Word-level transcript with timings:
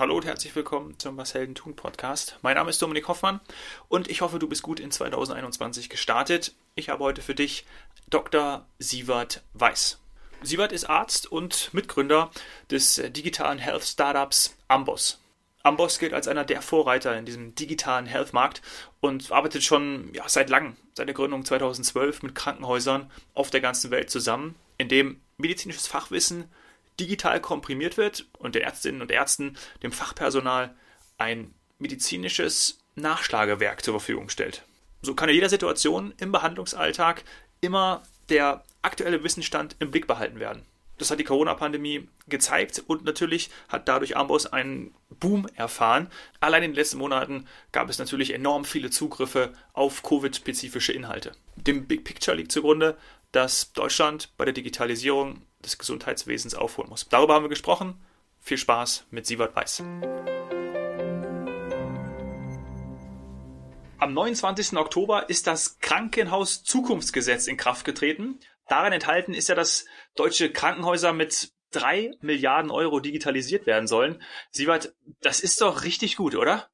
Hallo 0.00 0.16
und 0.16 0.24
herzlich 0.24 0.56
willkommen 0.56 0.98
zum 0.98 1.18
Was 1.18 1.34
Helden 1.34 1.54
tun 1.54 1.76
Podcast. 1.76 2.38
Mein 2.40 2.54
Name 2.54 2.70
ist 2.70 2.80
Dominik 2.80 3.06
Hoffmann 3.06 3.38
und 3.90 4.08
ich 4.08 4.22
hoffe, 4.22 4.38
du 4.38 4.48
bist 4.48 4.62
gut 4.62 4.80
in 4.80 4.90
2021 4.90 5.90
gestartet. 5.90 6.54
Ich 6.74 6.88
habe 6.88 7.04
heute 7.04 7.20
für 7.20 7.34
dich 7.34 7.66
Dr. 8.08 8.64
Sievert 8.78 9.42
Weiß. 9.52 9.98
Sievert 10.40 10.72
ist 10.72 10.86
Arzt 10.86 11.30
und 11.30 11.74
Mitgründer 11.74 12.30
des 12.70 13.02
digitalen 13.10 13.58
Health 13.58 13.84
Startups 13.84 14.56
Amboss. 14.68 15.20
Amboss 15.64 15.98
gilt 15.98 16.14
als 16.14 16.28
einer 16.28 16.46
der 16.46 16.62
Vorreiter 16.62 17.14
in 17.18 17.26
diesem 17.26 17.54
digitalen 17.54 18.06
Health-Markt 18.06 18.62
und 19.00 19.30
arbeitet 19.30 19.64
schon 19.64 20.14
ja, 20.14 20.26
seit 20.30 20.48
langem, 20.48 20.78
seit 20.94 21.08
der 21.08 21.14
Gründung 21.14 21.44
2012 21.44 22.22
mit 22.22 22.34
Krankenhäusern 22.34 23.10
auf 23.34 23.50
der 23.50 23.60
ganzen 23.60 23.90
Welt 23.90 24.08
zusammen, 24.08 24.54
in 24.78 24.88
dem 24.88 25.20
medizinisches 25.36 25.86
Fachwissen 25.86 26.50
digital 27.00 27.40
komprimiert 27.40 27.96
wird 27.96 28.26
und 28.38 28.54
den 28.54 28.62
Ärztinnen 28.62 29.02
und 29.02 29.10
Ärzten, 29.10 29.56
dem 29.82 29.92
Fachpersonal, 29.92 30.74
ein 31.18 31.54
medizinisches 31.78 32.78
Nachschlagewerk 32.94 33.82
zur 33.82 33.94
Verfügung 33.94 34.28
stellt. 34.28 34.62
So 35.02 35.14
kann 35.14 35.28
in 35.28 35.34
jeder 35.34 35.48
Situation 35.48 36.12
im 36.18 36.30
Behandlungsalltag 36.30 37.24
immer 37.60 38.02
der 38.28 38.64
aktuelle 38.82 39.24
Wissensstand 39.24 39.76
im 39.78 39.90
Blick 39.90 40.06
behalten 40.06 40.40
werden. 40.40 40.62
Das 40.98 41.10
hat 41.10 41.18
die 41.18 41.24
Corona-Pandemie 41.24 42.08
gezeigt 42.28 42.82
und 42.86 43.06
natürlich 43.06 43.48
hat 43.68 43.88
dadurch 43.88 44.18
Amboss 44.18 44.46
einen 44.46 44.94
Boom 45.08 45.48
erfahren. 45.54 46.08
Allein 46.40 46.62
in 46.62 46.70
den 46.72 46.76
letzten 46.76 46.98
Monaten 46.98 47.46
gab 47.72 47.88
es 47.88 47.98
natürlich 47.98 48.34
enorm 48.34 48.66
viele 48.66 48.90
Zugriffe 48.90 49.54
auf 49.72 50.02
Covid-spezifische 50.02 50.92
Inhalte. 50.92 51.32
Dem 51.56 51.86
Big 51.86 52.04
Picture 52.04 52.36
liegt 52.36 52.52
zugrunde, 52.52 52.98
dass 53.32 53.72
Deutschland 53.72 54.28
bei 54.36 54.44
der 54.44 54.52
Digitalisierung 54.52 55.40
des 55.64 55.78
Gesundheitswesens 55.78 56.54
aufholen 56.54 56.90
muss. 56.90 57.08
Darüber 57.08 57.34
haben 57.34 57.44
wir 57.44 57.48
gesprochen. 57.48 58.00
Viel 58.40 58.58
Spaß 58.58 59.06
mit 59.10 59.26
Sievert 59.26 59.54
Weiß. 59.54 59.82
Am 63.98 64.14
29. 64.14 64.78
Oktober 64.78 65.28
ist 65.28 65.46
das 65.46 65.78
Krankenhaus 65.78 66.64
Zukunftsgesetz 66.64 67.46
in 67.46 67.58
Kraft 67.58 67.84
getreten. 67.84 68.40
Darin 68.66 68.94
enthalten 68.94 69.34
ist 69.34 69.48
ja, 69.48 69.54
dass 69.54 69.84
deutsche 70.16 70.50
Krankenhäuser 70.50 71.12
mit 71.12 71.52
drei 71.70 72.12
Milliarden 72.20 72.70
Euro 72.70 73.00
digitalisiert 73.00 73.66
werden 73.66 73.86
sollen. 73.86 74.22
Sievert, 74.50 74.94
das 75.20 75.40
ist 75.40 75.60
doch 75.60 75.84
richtig 75.84 76.16
gut, 76.16 76.34
oder? 76.34 76.70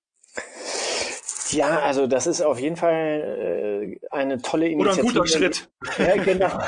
Ja, 1.50 1.80
also 1.80 2.06
das 2.06 2.26
ist 2.26 2.40
auf 2.40 2.58
jeden 2.58 2.76
Fall 2.76 3.98
äh, 4.00 4.06
eine 4.10 4.40
tolle 4.40 4.68
Initiative. 4.68 5.02
Oder 5.02 5.08
ein 5.08 5.14
guter 5.14 5.26
Schritt. 5.26 5.68
Ja, 5.98 6.16
genau. 6.16 6.58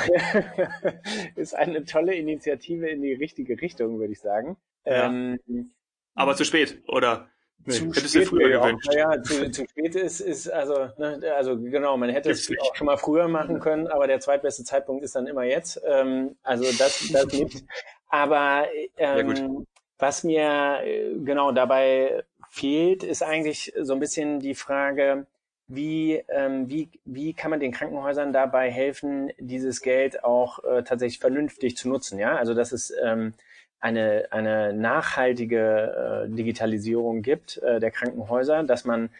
ist 1.36 1.54
eine 1.54 1.84
tolle 1.84 2.14
Initiative 2.14 2.88
in 2.88 3.02
die 3.02 3.14
richtige 3.14 3.60
Richtung, 3.60 3.98
würde 3.98 4.12
ich 4.12 4.20
sagen. 4.20 4.56
Ja. 4.84 5.06
Ähm, 5.06 5.72
Aber 6.14 6.36
zu 6.36 6.44
spät, 6.44 6.82
oder? 6.88 7.28
Nee, 7.64 7.72
zu 7.74 7.86
hättest 7.86 8.14
du 8.14 8.24
früher 8.24 8.60
gewünscht. 8.60 8.92
Ja, 8.94 9.22
zu, 9.22 9.50
zu 9.50 9.66
spät 9.66 9.94
ist, 9.94 10.20
ist 10.20 10.48
also, 10.48 10.88
ne, 10.96 11.20
also 11.36 11.58
genau, 11.58 11.96
man 11.96 12.10
hätte 12.10 12.30
es 12.30 12.50
auch 12.60 12.74
schon 12.74 12.86
mal 12.86 12.96
früher 12.96 13.28
machen 13.28 13.60
können, 13.60 13.88
aber 13.88 14.06
der 14.06 14.20
zweitbeste 14.20 14.64
Zeitpunkt 14.64 15.02
ist 15.02 15.16
dann 15.16 15.26
immer 15.26 15.44
jetzt. 15.44 15.80
Ähm, 15.84 16.36
also 16.42 16.64
das, 16.78 17.08
das 17.12 17.26
nicht. 17.32 17.64
Aber 18.10 18.66
ähm, 18.96 19.66
was 19.98 20.24
mir 20.24 20.80
äh, 20.82 21.14
genau 21.18 21.52
dabei 21.52 22.24
fehlt, 22.58 23.02
ist 23.04 23.22
eigentlich 23.22 23.72
so 23.80 23.92
ein 23.92 24.00
bisschen 24.00 24.40
die 24.40 24.54
Frage, 24.54 25.26
wie, 25.68 26.22
ähm, 26.28 26.68
wie, 26.68 26.90
wie 27.04 27.34
kann 27.34 27.50
man 27.50 27.60
den 27.60 27.72
Krankenhäusern 27.72 28.32
dabei 28.32 28.70
helfen, 28.70 29.30
dieses 29.38 29.82
Geld 29.82 30.24
auch 30.24 30.64
äh, 30.64 30.82
tatsächlich 30.82 31.20
vernünftig 31.20 31.76
zu 31.76 31.88
nutzen? 31.88 32.18
Ja, 32.18 32.36
also 32.36 32.54
dass 32.54 32.72
es 32.72 32.92
ähm, 33.02 33.34
eine, 33.78 34.28
eine 34.30 34.72
nachhaltige 34.72 36.26
äh, 36.26 36.34
Digitalisierung 36.34 37.22
gibt 37.22 37.58
äh, 37.58 37.80
der 37.80 37.90
Krankenhäuser, 37.90 38.64
dass 38.64 38.84
man 38.84 39.10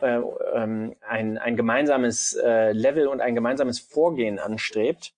äh, 0.00 0.20
ähm, 0.54 0.96
ein, 1.06 1.38
ein 1.38 1.56
gemeinsames 1.56 2.34
äh, 2.34 2.72
Level 2.72 3.06
und 3.06 3.20
ein 3.20 3.34
gemeinsames 3.34 3.78
Vorgehen 3.78 4.38
anstrebt 4.38 5.12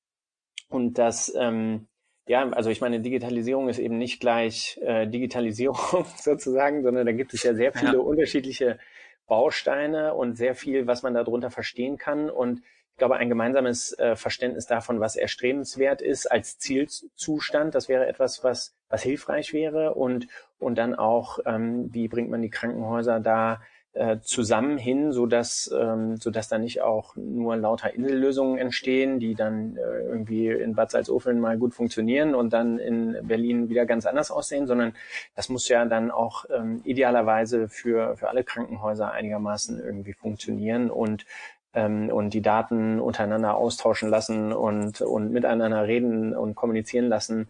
und 0.68 0.98
dass 0.98 1.32
ähm, 1.36 1.86
ja, 2.30 2.48
also 2.50 2.70
ich 2.70 2.80
meine, 2.80 3.00
Digitalisierung 3.00 3.68
ist 3.68 3.80
eben 3.80 3.98
nicht 3.98 4.20
gleich 4.20 4.78
äh, 4.84 5.08
Digitalisierung 5.08 6.06
sozusagen, 6.16 6.84
sondern 6.84 7.04
da 7.04 7.10
gibt 7.10 7.34
es 7.34 7.42
ja 7.42 7.54
sehr 7.54 7.72
viele 7.72 7.94
ja. 7.94 7.98
unterschiedliche 7.98 8.78
Bausteine 9.26 10.14
und 10.14 10.36
sehr 10.36 10.54
viel, 10.54 10.86
was 10.86 11.02
man 11.02 11.12
darunter 11.12 11.50
verstehen 11.50 11.98
kann. 11.98 12.30
Und 12.30 12.60
ich 12.92 12.98
glaube, 12.98 13.16
ein 13.16 13.30
gemeinsames 13.30 13.98
äh, 13.98 14.14
Verständnis 14.14 14.66
davon, 14.66 15.00
was 15.00 15.16
erstrebenswert 15.16 16.02
ist 16.02 16.30
als 16.30 16.56
Zielzustand, 16.60 17.74
das 17.74 17.88
wäre 17.88 18.06
etwas, 18.06 18.44
was, 18.44 18.76
was 18.88 19.02
hilfreich 19.02 19.52
wäre. 19.52 19.94
Und, 19.94 20.28
und 20.60 20.78
dann 20.78 20.94
auch, 20.94 21.40
ähm, 21.46 21.92
wie 21.92 22.06
bringt 22.06 22.30
man 22.30 22.42
die 22.42 22.50
Krankenhäuser 22.50 23.18
da 23.18 23.60
äh, 23.92 24.18
zusammen 24.20 24.78
hin, 24.78 25.10
so 25.10 25.26
dass 25.26 25.68
ähm, 25.76 26.16
so 26.16 26.30
dass 26.30 26.48
da 26.48 26.58
nicht 26.58 26.80
auch 26.80 27.16
nur 27.16 27.56
lauter 27.56 27.92
Insellösungen 27.92 28.56
entstehen, 28.56 29.18
die 29.18 29.34
dann 29.34 29.76
äh, 29.76 30.02
irgendwie 30.06 30.46
in 30.46 30.74
Bad 30.76 30.92
Salzuflen 30.92 31.40
mal 31.40 31.58
gut 31.58 31.74
funktionieren 31.74 32.36
und 32.36 32.52
dann 32.52 32.78
in 32.78 33.16
Berlin 33.26 33.68
wieder 33.68 33.86
ganz 33.86 34.06
anders 34.06 34.30
aussehen, 34.30 34.68
sondern 34.68 34.94
das 35.34 35.48
muss 35.48 35.68
ja 35.68 35.84
dann 35.86 36.12
auch 36.12 36.44
ähm, 36.54 36.82
idealerweise 36.84 37.68
für 37.68 38.16
für 38.16 38.28
alle 38.28 38.44
Krankenhäuser 38.44 39.10
einigermaßen 39.10 39.80
irgendwie 39.80 40.12
funktionieren 40.12 40.90
und 40.90 41.26
ähm, 41.74 42.10
und 42.10 42.32
die 42.32 42.42
Daten 42.42 43.00
untereinander 43.00 43.56
austauschen 43.56 44.08
lassen 44.08 44.52
und 44.52 45.00
und 45.00 45.32
miteinander 45.32 45.86
reden 45.86 46.36
und 46.36 46.54
kommunizieren 46.54 47.08
lassen. 47.08 47.48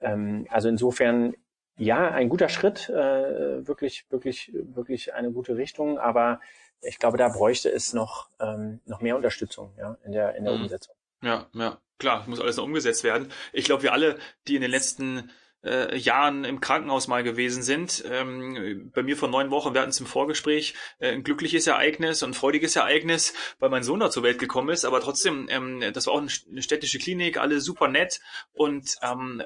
Ähm, 0.00 0.46
also 0.50 0.68
insofern 0.68 1.34
ja, 1.82 2.10
ein 2.10 2.28
guter 2.28 2.48
Schritt, 2.48 2.88
äh, 2.88 3.66
wirklich, 3.66 4.06
wirklich, 4.10 4.52
wirklich 4.54 5.14
eine 5.14 5.32
gute 5.32 5.56
Richtung, 5.56 5.98
aber 5.98 6.40
ich 6.80 6.98
glaube, 6.98 7.18
da 7.18 7.28
bräuchte 7.28 7.70
es 7.70 7.92
noch, 7.92 8.28
ähm, 8.40 8.80
noch 8.86 9.00
mehr 9.00 9.16
Unterstützung 9.16 9.72
ja, 9.78 9.96
in 10.04 10.12
der, 10.12 10.36
in 10.36 10.44
der 10.44 10.54
mhm. 10.54 10.62
Umsetzung. 10.62 10.94
Ja, 11.22 11.46
ja, 11.54 11.78
klar, 11.98 12.24
muss 12.28 12.40
alles 12.40 12.56
noch 12.56 12.64
umgesetzt 12.64 13.02
werden. 13.02 13.32
Ich 13.52 13.64
glaube, 13.64 13.82
wir 13.82 13.92
alle, 13.92 14.16
die 14.46 14.54
in 14.54 14.62
den 14.62 14.70
letzten 14.70 15.30
äh, 15.64 15.96
Jahren 15.96 16.44
im 16.44 16.60
Krankenhaus 16.60 17.08
mal 17.08 17.24
gewesen 17.24 17.62
sind. 17.62 18.04
Ähm, 18.08 18.90
bei 18.94 19.02
mir 19.02 19.16
vor 19.16 19.28
neun 19.28 19.50
Wochen, 19.50 19.74
wir 19.74 19.80
hatten 19.80 19.90
es 19.90 20.00
im 20.00 20.06
Vorgespräch, 20.06 20.74
äh, 20.98 21.12
ein 21.12 21.24
glückliches 21.24 21.66
Ereignis 21.66 22.22
und 22.22 22.30
ein 22.30 22.34
freudiges 22.34 22.76
Ereignis, 22.76 23.34
weil 23.58 23.70
mein 23.70 23.84
Sohn 23.84 24.00
da 24.00 24.10
zur 24.10 24.22
Welt 24.22 24.38
gekommen 24.38 24.70
ist. 24.70 24.84
Aber 24.84 25.00
trotzdem, 25.00 25.48
ähm, 25.50 25.82
das 25.92 26.06
war 26.06 26.14
auch 26.14 26.18
eine 26.18 26.62
städtische 26.62 26.98
Klinik, 26.98 27.38
alle 27.38 27.60
super 27.60 27.88
nett 27.88 28.20
und 28.52 28.96
ähm, 29.02 29.42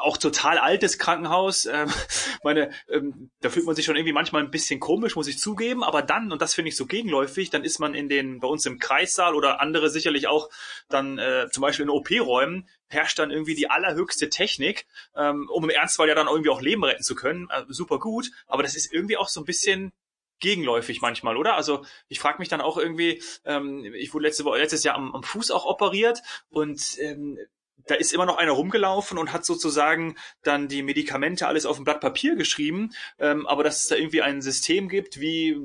auch 0.00 0.16
total 0.16 0.58
altes 0.58 0.98
Krankenhaus. 0.98 1.66
Ähm, 1.66 1.90
meine, 2.42 2.70
ähm, 2.88 3.30
da 3.40 3.50
fühlt 3.50 3.66
man 3.66 3.74
sich 3.74 3.84
schon 3.84 3.96
irgendwie 3.96 4.12
manchmal 4.12 4.42
ein 4.42 4.50
bisschen 4.50 4.80
komisch, 4.80 5.16
muss 5.16 5.28
ich 5.28 5.38
zugeben. 5.38 5.84
Aber 5.84 6.02
dann, 6.02 6.32
und 6.32 6.42
das 6.42 6.54
finde 6.54 6.70
ich 6.70 6.76
so 6.76 6.86
gegenläufig, 6.86 7.50
dann 7.50 7.64
ist 7.64 7.78
man 7.78 7.94
in 7.94 8.08
den, 8.08 8.40
bei 8.40 8.48
uns 8.48 8.66
im 8.66 8.78
Kreissaal 8.78 9.34
oder 9.34 9.60
andere 9.60 9.90
sicherlich 9.90 10.26
auch 10.26 10.48
dann 10.88 11.18
äh, 11.18 11.48
zum 11.50 11.62
Beispiel 11.62 11.84
in 11.84 11.90
OP-Räumen, 11.90 12.68
herrscht 12.88 13.18
dann 13.18 13.30
irgendwie 13.30 13.54
die 13.54 13.70
allerhöchste 13.70 14.28
Technik, 14.28 14.86
ähm, 15.14 15.48
um 15.52 15.64
im 15.64 15.70
Ernstfall 15.70 16.08
ja 16.08 16.14
dann 16.14 16.26
irgendwie 16.26 16.50
auch 16.50 16.60
Leben 16.60 16.84
retten 16.84 17.02
zu 17.02 17.14
können. 17.14 17.48
Äh, 17.50 17.64
super 17.68 17.98
gut. 17.98 18.30
Aber 18.46 18.62
das 18.62 18.76
ist 18.76 18.92
irgendwie 18.92 19.16
auch 19.16 19.28
so 19.28 19.40
ein 19.40 19.46
bisschen 19.46 19.92
gegenläufig 20.40 21.00
manchmal, 21.00 21.36
oder? 21.36 21.54
Also 21.54 21.84
ich 22.08 22.18
frage 22.18 22.38
mich 22.38 22.48
dann 22.48 22.60
auch 22.60 22.78
irgendwie, 22.78 23.22
ähm, 23.44 23.84
ich 23.94 24.12
wurde 24.12 24.26
letzte 24.26 24.42
letztes 24.42 24.82
Jahr 24.82 24.96
am, 24.96 25.14
am 25.14 25.22
Fuß 25.22 25.50
auch 25.50 25.66
operiert 25.66 26.22
und 26.48 26.80
ähm, 26.98 27.38
da 27.86 27.94
ist 27.94 28.12
immer 28.12 28.26
noch 28.26 28.36
einer 28.36 28.52
rumgelaufen 28.52 29.18
und 29.18 29.32
hat 29.32 29.44
sozusagen 29.44 30.16
dann 30.42 30.68
die 30.68 30.82
Medikamente 30.82 31.46
alles 31.46 31.66
auf 31.66 31.78
ein 31.78 31.84
Blatt 31.84 32.00
Papier 32.00 32.36
geschrieben, 32.36 32.90
ähm, 33.18 33.46
aber 33.46 33.64
dass 33.64 33.82
es 33.82 33.88
da 33.88 33.96
irgendwie 33.96 34.22
ein 34.22 34.42
System 34.42 34.88
gibt, 34.88 35.20
wie, 35.20 35.56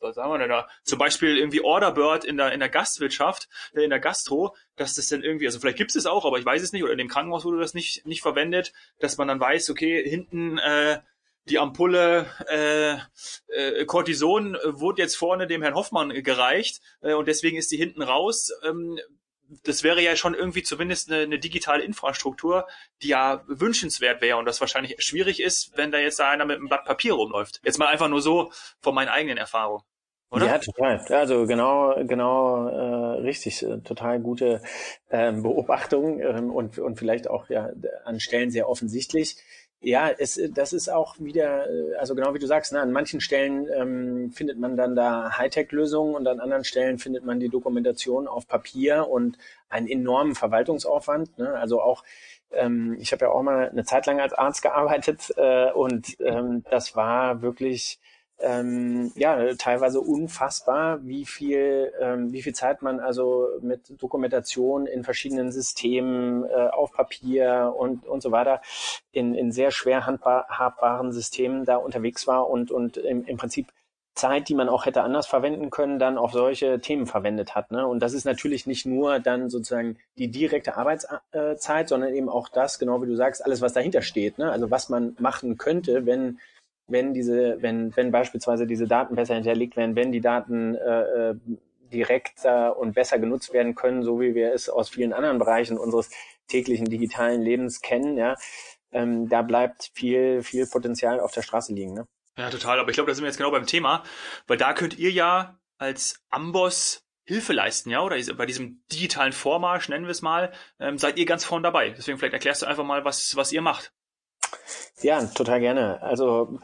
was 0.00 0.16
sagen 0.16 0.30
wir 0.30 0.38
denn 0.38 0.48
da, 0.48 0.68
zum 0.84 0.98
Beispiel 0.98 1.36
irgendwie 1.36 1.60
Orderbird 1.60 2.24
in 2.24 2.36
der, 2.36 2.52
in 2.52 2.60
der 2.60 2.68
Gastwirtschaft, 2.68 3.48
äh, 3.74 3.82
in 3.82 3.90
der 3.90 4.00
Gastro, 4.00 4.56
dass 4.76 4.94
das 4.94 5.08
dann 5.08 5.22
irgendwie, 5.22 5.46
also 5.46 5.58
vielleicht 5.60 5.78
gibt 5.78 5.94
es 5.94 6.06
auch, 6.06 6.24
aber 6.24 6.38
ich 6.38 6.44
weiß 6.44 6.62
es 6.62 6.72
nicht, 6.72 6.82
oder 6.82 6.92
in 6.92 6.98
dem 6.98 7.08
Krankenhaus 7.08 7.44
wurde 7.44 7.60
das 7.60 7.74
nicht, 7.74 8.06
nicht 8.06 8.22
verwendet, 8.22 8.72
dass 8.98 9.16
man 9.16 9.28
dann 9.28 9.40
weiß, 9.40 9.70
okay, 9.70 10.08
hinten 10.08 10.58
äh, 10.58 11.00
die 11.48 11.58
Ampulle 11.58 12.26
äh, 12.48 12.98
äh, 13.48 13.84
Cortison 13.86 14.56
wurde 14.64 15.02
jetzt 15.02 15.16
vorne 15.16 15.46
dem 15.46 15.62
Herrn 15.62 15.74
Hoffmann 15.74 16.10
gereicht 16.22 16.80
äh, 17.00 17.14
und 17.14 17.26
deswegen 17.26 17.56
ist 17.56 17.70
die 17.70 17.76
hinten 17.76 18.02
raus. 18.02 18.50
Ähm, 18.64 18.98
das 19.64 19.82
wäre 19.82 20.00
ja 20.02 20.16
schon 20.16 20.34
irgendwie 20.34 20.62
zumindest 20.62 21.10
eine, 21.10 21.22
eine 21.22 21.38
digitale 21.38 21.82
Infrastruktur, 21.82 22.66
die 23.02 23.08
ja 23.08 23.42
wünschenswert 23.46 24.20
wäre 24.20 24.36
und 24.36 24.44
das 24.44 24.60
wahrscheinlich 24.60 24.96
schwierig 24.98 25.40
ist, 25.40 25.72
wenn 25.76 25.90
da 25.90 25.98
jetzt 25.98 26.18
da 26.18 26.30
einer 26.30 26.44
mit 26.44 26.56
einem 26.56 26.68
Blatt 26.68 26.84
Papier 26.84 27.14
rumläuft. 27.14 27.60
Jetzt 27.64 27.78
mal 27.78 27.88
einfach 27.88 28.08
nur 28.08 28.20
so 28.20 28.52
von 28.80 28.94
meinen 28.94 29.08
eigenen 29.08 29.38
Erfahrungen. 29.38 29.84
Oder? 30.30 30.46
Ja, 30.46 30.58
total. 30.58 30.98
Also 31.08 31.46
genau, 31.46 31.94
genau 32.04 32.68
äh, 32.68 33.20
richtig. 33.20 33.62
Äh, 33.62 33.78
total 33.80 34.20
gute 34.20 34.60
ähm, 35.10 35.42
Beobachtung 35.42 36.20
ähm, 36.20 36.50
und, 36.50 36.78
und 36.78 36.98
vielleicht 36.98 37.28
auch 37.28 37.48
ja 37.48 37.70
an 38.04 38.20
Stellen 38.20 38.50
sehr 38.50 38.68
offensichtlich. 38.68 39.36
Ja, 39.80 40.10
es, 40.10 40.40
das 40.54 40.72
ist 40.72 40.88
auch 40.88 41.20
wieder, 41.20 41.70
äh, 41.70 41.94
also 41.96 42.16
genau 42.16 42.34
wie 42.34 42.40
du 42.40 42.46
sagst, 42.46 42.72
ne, 42.72 42.80
an 42.80 42.90
manchen 42.90 43.20
Stellen 43.20 43.68
ähm, 43.72 44.32
findet 44.32 44.58
man 44.58 44.76
dann 44.76 44.96
da 44.96 45.38
Hightech-Lösungen 45.38 46.16
und 46.16 46.26
an 46.26 46.40
anderen 46.40 46.64
Stellen 46.64 46.98
findet 46.98 47.24
man 47.24 47.38
die 47.38 47.48
Dokumentation 47.48 48.26
auf 48.26 48.48
Papier 48.48 49.08
und 49.08 49.38
einen 49.68 49.86
enormen 49.86 50.34
Verwaltungsaufwand. 50.34 51.38
Ne? 51.38 51.54
Also 51.54 51.80
auch 51.80 52.02
ähm, 52.52 52.96
ich 53.00 53.12
habe 53.12 53.26
ja 53.26 53.30
auch 53.30 53.42
mal 53.42 53.68
eine 53.70 53.84
Zeit 53.84 54.06
lang 54.06 54.20
als 54.20 54.32
Arzt 54.32 54.62
gearbeitet 54.62 55.32
äh, 55.36 55.70
und 55.70 56.16
ähm, 56.20 56.64
das 56.70 56.96
war 56.96 57.42
wirklich 57.42 58.00
ähm, 58.40 59.12
ja 59.16 59.54
teilweise 59.56 60.00
unfassbar, 60.00 61.04
wie 61.04 61.26
viel 61.26 61.92
ähm, 62.00 62.32
wie 62.32 62.42
viel 62.42 62.54
Zeit 62.54 62.82
man 62.82 63.00
also 63.00 63.48
mit 63.60 64.00
Dokumentation 64.00 64.86
in 64.86 65.04
verschiedenen 65.04 65.50
Systemen 65.50 66.44
äh, 66.44 66.68
auf 66.68 66.92
Papier 66.92 67.74
und 67.76 68.06
und 68.06 68.22
so 68.22 68.30
weiter 68.30 68.60
in 69.12 69.34
in 69.34 69.52
sehr 69.52 69.70
schwer 69.70 70.06
handhabbaren 70.06 71.12
Systemen 71.12 71.64
da 71.64 71.76
unterwegs 71.76 72.26
war 72.26 72.48
und 72.48 72.70
und 72.70 72.96
im, 72.96 73.24
im 73.24 73.36
Prinzip 73.36 73.68
Zeit, 74.18 74.48
die 74.48 74.54
man 74.54 74.68
auch 74.68 74.84
hätte 74.84 75.02
anders 75.02 75.26
verwenden 75.26 75.70
können, 75.70 75.98
dann 75.98 76.18
auf 76.18 76.32
solche 76.32 76.80
Themen 76.80 77.06
verwendet 77.06 77.54
hat. 77.54 77.70
Ne? 77.70 77.86
Und 77.86 78.00
das 78.00 78.12
ist 78.12 78.24
natürlich 78.24 78.66
nicht 78.66 78.84
nur 78.84 79.20
dann 79.20 79.48
sozusagen 79.48 79.96
die 80.18 80.28
direkte 80.28 80.76
Arbeitszeit, 80.76 81.88
sondern 81.88 82.12
eben 82.12 82.28
auch 82.28 82.48
das, 82.48 82.78
genau 82.80 83.00
wie 83.00 83.06
du 83.06 83.14
sagst, 83.14 83.44
alles, 83.44 83.60
was 83.60 83.72
dahinter 83.72 84.02
steht. 84.02 84.38
Ne? 84.38 84.50
Also 84.50 84.70
was 84.70 84.88
man 84.88 85.16
machen 85.20 85.56
könnte, 85.56 86.04
wenn 86.04 86.40
wenn 86.88 87.14
diese, 87.14 87.60
wenn, 87.60 87.94
wenn 87.96 88.10
beispielsweise 88.10 88.66
diese 88.66 88.86
Daten 88.86 89.14
besser 89.14 89.34
hinterlegt 89.34 89.76
werden, 89.76 89.94
wenn 89.94 90.10
die 90.10 90.20
Daten 90.20 90.74
äh, 90.74 91.30
äh, 91.30 91.34
direkter 91.92 92.76
und 92.76 92.94
besser 92.94 93.18
genutzt 93.18 93.52
werden 93.52 93.74
können, 93.74 94.02
so 94.02 94.20
wie 94.20 94.34
wir 94.34 94.52
es 94.52 94.68
aus 94.68 94.88
vielen 94.88 95.12
anderen 95.12 95.38
Bereichen 95.38 95.78
unseres 95.78 96.10
täglichen 96.48 96.86
digitalen 96.86 97.42
Lebens 97.42 97.80
kennen, 97.80 98.16
ja, 98.16 98.36
ähm, 98.92 99.28
da 99.28 99.42
bleibt 99.42 99.90
viel, 99.94 100.42
viel 100.42 100.66
Potenzial 100.66 101.20
auf 101.20 101.32
der 101.32 101.42
Straße 101.42 101.72
liegen. 101.72 101.94
Ne? 101.94 102.06
Ja, 102.36 102.50
total. 102.50 102.78
Aber 102.78 102.90
ich 102.90 102.94
glaube, 102.94 103.10
da 103.10 103.14
sind 103.14 103.24
wir 103.24 103.28
jetzt 103.28 103.36
genau 103.36 103.50
beim 103.50 103.66
Thema, 103.66 104.02
weil 104.46 104.56
da 104.56 104.72
könnt 104.72 104.98
ihr 104.98 105.10
ja 105.10 105.58
als 105.78 106.22
Amboss 106.30 107.04
Hilfe 107.28 107.52
leisten, 107.52 107.90
ja, 107.90 108.02
oder 108.02 108.16
bei 108.36 108.46
diesem 108.46 108.82
digitalen 108.90 109.34
Vormarsch, 109.34 109.90
nennen 109.90 110.06
wir 110.06 110.12
es 110.12 110.22
mal, 110.22 110.50
ähm, 110.80 110.96
seid 110.96 111.18
ihr 111.18 111.26
ganz 111.26 111.44
vorn 111.44 111.62
dabei. 111.62 111.90
Deswegen 111.90 112.16
vielleicht 112.16 112.32
erklärst 112.32 112.62
du 112.62 112.66
einfach 112.66 112.84
mal, 112.84 113.04
was, 113.04 113.36
was 113.36 113.52
ihr 113.52 113.60
macht. 113.60 113.92
Ja, 115.00 115.22
total 115.24 115.60
gerne. 115.60 116.02
Also 116.02 116.58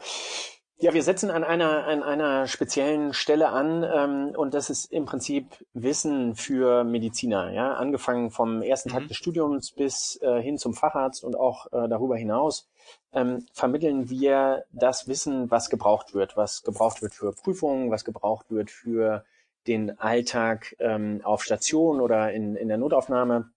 ja, 0.77 0.93
wir 0.93 1.03
setzen 1.03 1.31
an 1.31 1.45
einer, 1.45 1.85
an 1.85 2.03
einer 2.03 2.47
speziellen 2.47 3.13
Stelle 3.13 3.47
an 3.49 3.83
ähm, 3.83 4.33
und 4.35 4.53
das 4.53 4.69
ist 4.69 4.91
im 4.91 5.05
Prinzip 5.05 5.65
Wissen 5.73 6.35
für 6.35 6.83
Mediziner. 6.83 7.51
Ja, 7.53 7.75
angefangen 7.75 8.29
vom 8.29 8.61
ersten 8.61 8.89
Tag 8.89 9.03
mhm. 9.03 9.07
des 9.07 9.15
Studiums 9.15 9.71
bis 9.71 10.19
äh, 10.21 10.41
hin 10.41 10.57
zum 10.57 10.73
Facharzt 10.73 11.23
und 11.23 11.37
auch 11.37 11.67
äh, 11.67 11.87
darüber 11.87 12.17
hinaus 12.17 12.67
ähm, 13.13 13.45
vermitteln 13.53 14.09
wir 14.09 14.65
das 14.73 15.07
Wissen, 15.07 15.49
was 15.49 15.69
gebraucht 15.69 16.13
wird, 16.13 16.35
was 16.35 16.63
gebraucht 16.63 17.01
wird 17.01 17.13
für 17.13 17.31
Prüfungen, 17.31 17.89
was 17.89 18.03
gebraucht 18.03 18.47
wird 18.49 18.69
für 18.69 19.23
den 19.67 19.97
Alltag 19.99 20.75
ähm, 20.79 21.21
auf 21.23 21.43
Station 21.43 22.01
oder 22.01 22.33
in, 22.33 22.55
in 22.55 22.67
der 22.67 22.77
Notaufnahme 22.77 23.49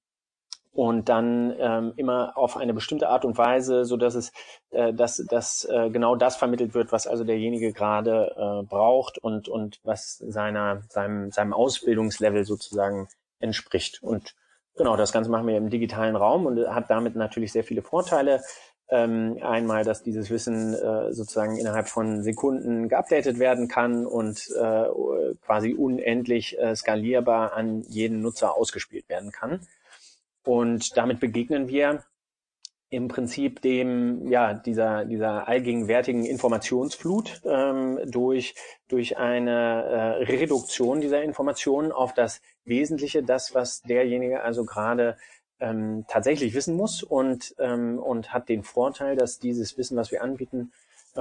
und 0.79 1.09
dann 1.09 1.57
ähm, 1.59 1.93
immer 1.97 2.39
auf 2.39 2.57
eine 2.57 2.73
bestimmte 2.73 3.09
Art 3.09 3.25
und 3.25 3.37
Weise, 3.37 3.85
so 3.85 3.97
dass 3.97 4.15
es, 4.15 4.31
äh, 4.71 4.95
dass, 4.95 5.17
dass 5.29 5.65
äh, 5.65 5.91
genau 5.91 6.15
das 6.15 6.37
vermittelt 6.37 6.73
wird, 6.73 6.93
was 6.93 7.09
also 7.09 7.25
derjenige 7.25 7.73
gerade 7.73 8.33
äh, 8.37 8.65
braucht 8.65 9.19
und 9.19 9.49
und 9.49 9.81
was 9.83 10.19
seiner 10.19 10.83
seinem 10.89 11.33
seinem 11.33 11.53
Ausbildungslevel 11.53 12.45
sozusagen 12.45 13.09
entspricht. 13.41 14.05
Und 14.05 14.37
genau 14.77 14.97
das 14.97 15.11
Ganze 15.11 15.33
machen 15.33 15.49
wir 15.49 15.57
im 15.57 15.69
digitalen 15.69 16.15
Raum 16.15 16.47
und 16.47 16.73
hat 16.73 16.89
damit 16.91 17.17
natürlich 17.17 17.51
sehr 17.51 17.65
viele 17.65 17.83
Vorteile. 17.83 18.41
Ähm, 18.89 19.37
einmal, 19.43 19.83
dass 19.83 20.05
dieses 20.05 20.31
Wissen 20.31 20.75
äh, 20.75 21.13
sozusagen 21.13 21.57
innerhalb 21.57 21.89
von 21.89 22.23
Sekunden 22.23 22.89
geupdatet 22.89 23.41
werden 23.41 23.67
kann 23.67 24.07
und 24.07 24.49
äh, 24.57 24.85
quasi 25.45 25.75
unendlich 25.75 26.57
äh, 26.57 26.77
skalierbar 26.77 27.55
an 27.55 27.83
jeden 27.89 28.21
Nutzer 28.21 28.55
ausgespielt 28.55 29.09
werden 29.09 29.33
kann. 29.33 29.67
Und 30.45 30.97
damit 30.97 31.21
begegnen 31.21 31.69
wir 31.69 32.05
im 32.91 33.09
Prinzip 33.09 33.61
dem, 33.61 34.29
ja, 34.29 34.55
dieser, 34.55 35.05
dieser 35.05 35.47
allgegenwärtigen 35.47 36.25
Informationsflut 36.25 37.43
ähm, 37.45 37.99
durch, 38.07 38.55
durch 38.89 39.19
eine 39.19 40.21
äh, 40.21 40.25
Reduktion 40.25 41.01
dieser 41.01 41.23
Informationen 41.23 41.93
auf 41.93 42.15
das 42.15 42.41
Wesentliche, 42.65 43.23
das, 43.23 43.55
was 43.55 43.83
derjenige 43.83 44.43
also 44.43 44.65
gerade 44.65 45.19
ähm, 45.61 46.07
tatsächlich 46.09 46.55
wissen 46.55 46.77
muss 46.77 47.03
und, 47.03 47.55
ähm, 47.59 47.99
und 47.99 48.33
hat 48.33 48.49
den 48.49 48.63
Vorteil, 48.63 49.17
dass 49.17 49.39
dieses 49.39 49.77
Wissen, 49.77 49.97
was 49.97 50.11
wir 50.11 50.23
anbieten, 50.23 50.73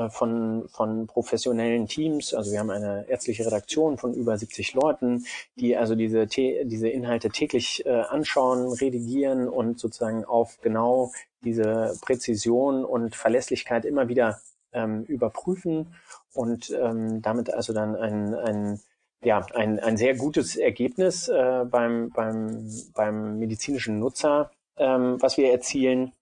von, 0.09 0.67
von 0.69 1.07
professionellen 1.07 1.87
Teams. 1.87 2.33
Also 2.33 2.51
wir 2.51 2.59
haben 2.59 2.69
eine 2.69 3.05
ärztliche 3.09 3.45
Redaktion 3.45 3.97
von 3.97 4.13
über 4.13 4.37
70 4.37 4.73
Leuten, 4.73 5.25
die 5.55 5.75
also 5.75 5.95
diese, 5.95 6.27
diese 6.27 6.89
Inhalte 6.89 7.29
täglich 7.29 7.85
äh, 7.85 7.89
anschauen, 7.89 8.71
redigieren 8.73 9.47
und 9.47 9.79
sozusagen 9.79 10.25
auf 10.25 10.59
genau 10.61 11.11
diese 11.43 11.97
Präzision 12.01 12.85
und 12.85 13.15
Verlässlichkeit 13.15 13.85
immer 13.85 14.07
wieder 14.07 14.39
ähm, 14.73 15.03
überprüfen 15.03 15.95
und 16.33 16.69
ähm, 16.69 17.21
damit 17.21 17.53
also 17.53 17.73
dann 17.73 17.95
ein, 17.95 18.33
ein 18.35 18.79
ja, 19.23 19.45
ein, 19.55 19.79
ein 19.79 19.97
sehr 19.97 20.15
gutes 20.15 20.55
Ergebnis 20.55 21.27
äh, 21.27 21.65
beim, 21.69 22.09
beim, 22.11 22.69
beim 22.93 23.39
medizinischen 23.39 23.99
Nutzer, 23.99 24.51
ähm, 24.77 25.17
was 25.19 25.37
wir 25.37 25.51
erzielen 25.51 26.13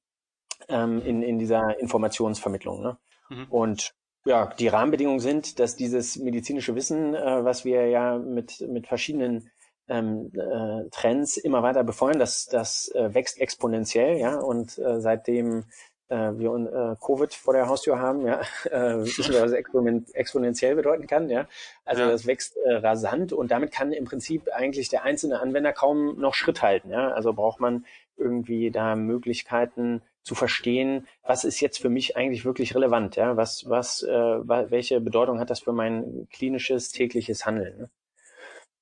ähm, 0.69 1.01
in, 1.01 1.21
in 1.21 1.37
dieser 1.37 1.77
Informationsvermittlung. 1.79 2.81
Ne? 2.81 2.97
Mhm. 3.29 3.45
Und 3.49 3.91
ja, 4.25 4.47
die 4.47 4.67
Rahmenbedingungen 4.67 5.19
sind, 5.19 5.59
dass 5.59 5.75
dieses 5.75 6.17
medizinische 6.17 6.75
Wissen, 6.75 7.13
äh, 7.13 7.43
was 7.43 7.63
wir 7.63 7.87
ja 7.87 8.17
mit, 8.17 8.61
mit 8.61 8.87
verschiedenen 8.87 9.51
ähm, 9.87 10.31
äh, 10.33 10.89
Trends 10.89 11.37
immer 11.37 11.61
weiter 11.61 11.83
befeuern, 11.83 12.19
das, 12.19 12.47
das 12.47 12.89
äh, 12.95 13.13
wächst 13.13 13.39
exponentiell, 13.39 14.17
ja, 14.17 14.37
und 14.37 14.79
äh, 14.79 14.99
seitdem 14.99 15.65
äh, 16.09 16.31
wir 16.37 16.53
äh, 16.55 16.95
Covid 17.05 17.33
vor 17.33 17.53
der 17.53 17.67
Haustür 17.67 17.99
haben, 17.99 18.25
ja, 18.25 18.41
äh, 18.71 18.97
wissen 19.03 19.33
wir, 19.33 19.41
was 19.41 19.51
Expon 19.51 20.05
exponentiell 20.13 20.75
bedeuten 20.75 21.07
kann, 21.07 21.29
ja. 21.29 21.47
Also 21.83 22.01
ja. 22.03 22.09
das 22.09 22.25
wächst 22.25 22.57
äh, 22.57 22.73
rasant 22.73 23.31
und 23.31 23.51
damit 23.51 23.71
kann 23.71 23.91
im 23.91 24.05
Prinzip 24.05 24.49
eigentlich 24.53 24.89
der 24.89 25.03
einzelne 25.03 25.39
Anwender 25.39 25.73
kaum 25.73 26.19
noch 26.19 26.33
Schritt 26.33 26.61
halten, 26.61 26.89
ja. 26.89 27.11
Also 27.11 27.33
braucht 27.33 27.59
man 27.59 27.85
irgendwie 28.17 28.71
da 28.71 28.95
Möglichkeiten, 28.95 30.01
zu 30.25 30.33
verstehen, 30.33 31.07
was 31.21 31.43
ist 31.43 31.59
jetzt 31.59 31.77
für 31.77 31.89
mich 31.89 32.17
eigentlich 32.17 32.45
wirklich 32.45 32.73
relevant, 32.73 33.15
ja, 33.15 33.37
was, 33.37 33.69
was, 33.69 34.01
äh, 34.01 34.09
welche 34.09 34.99
Bedeutung 34.99 35.39
hat 35.39 35.51
das 35.51 35.59
für 35.59 35.71
mein 35.71 36.27
klinisches 36.31 36.89
tägliches 36.89 37.45
Handeln. 37.45 37.77
Ne? 37.77 37.89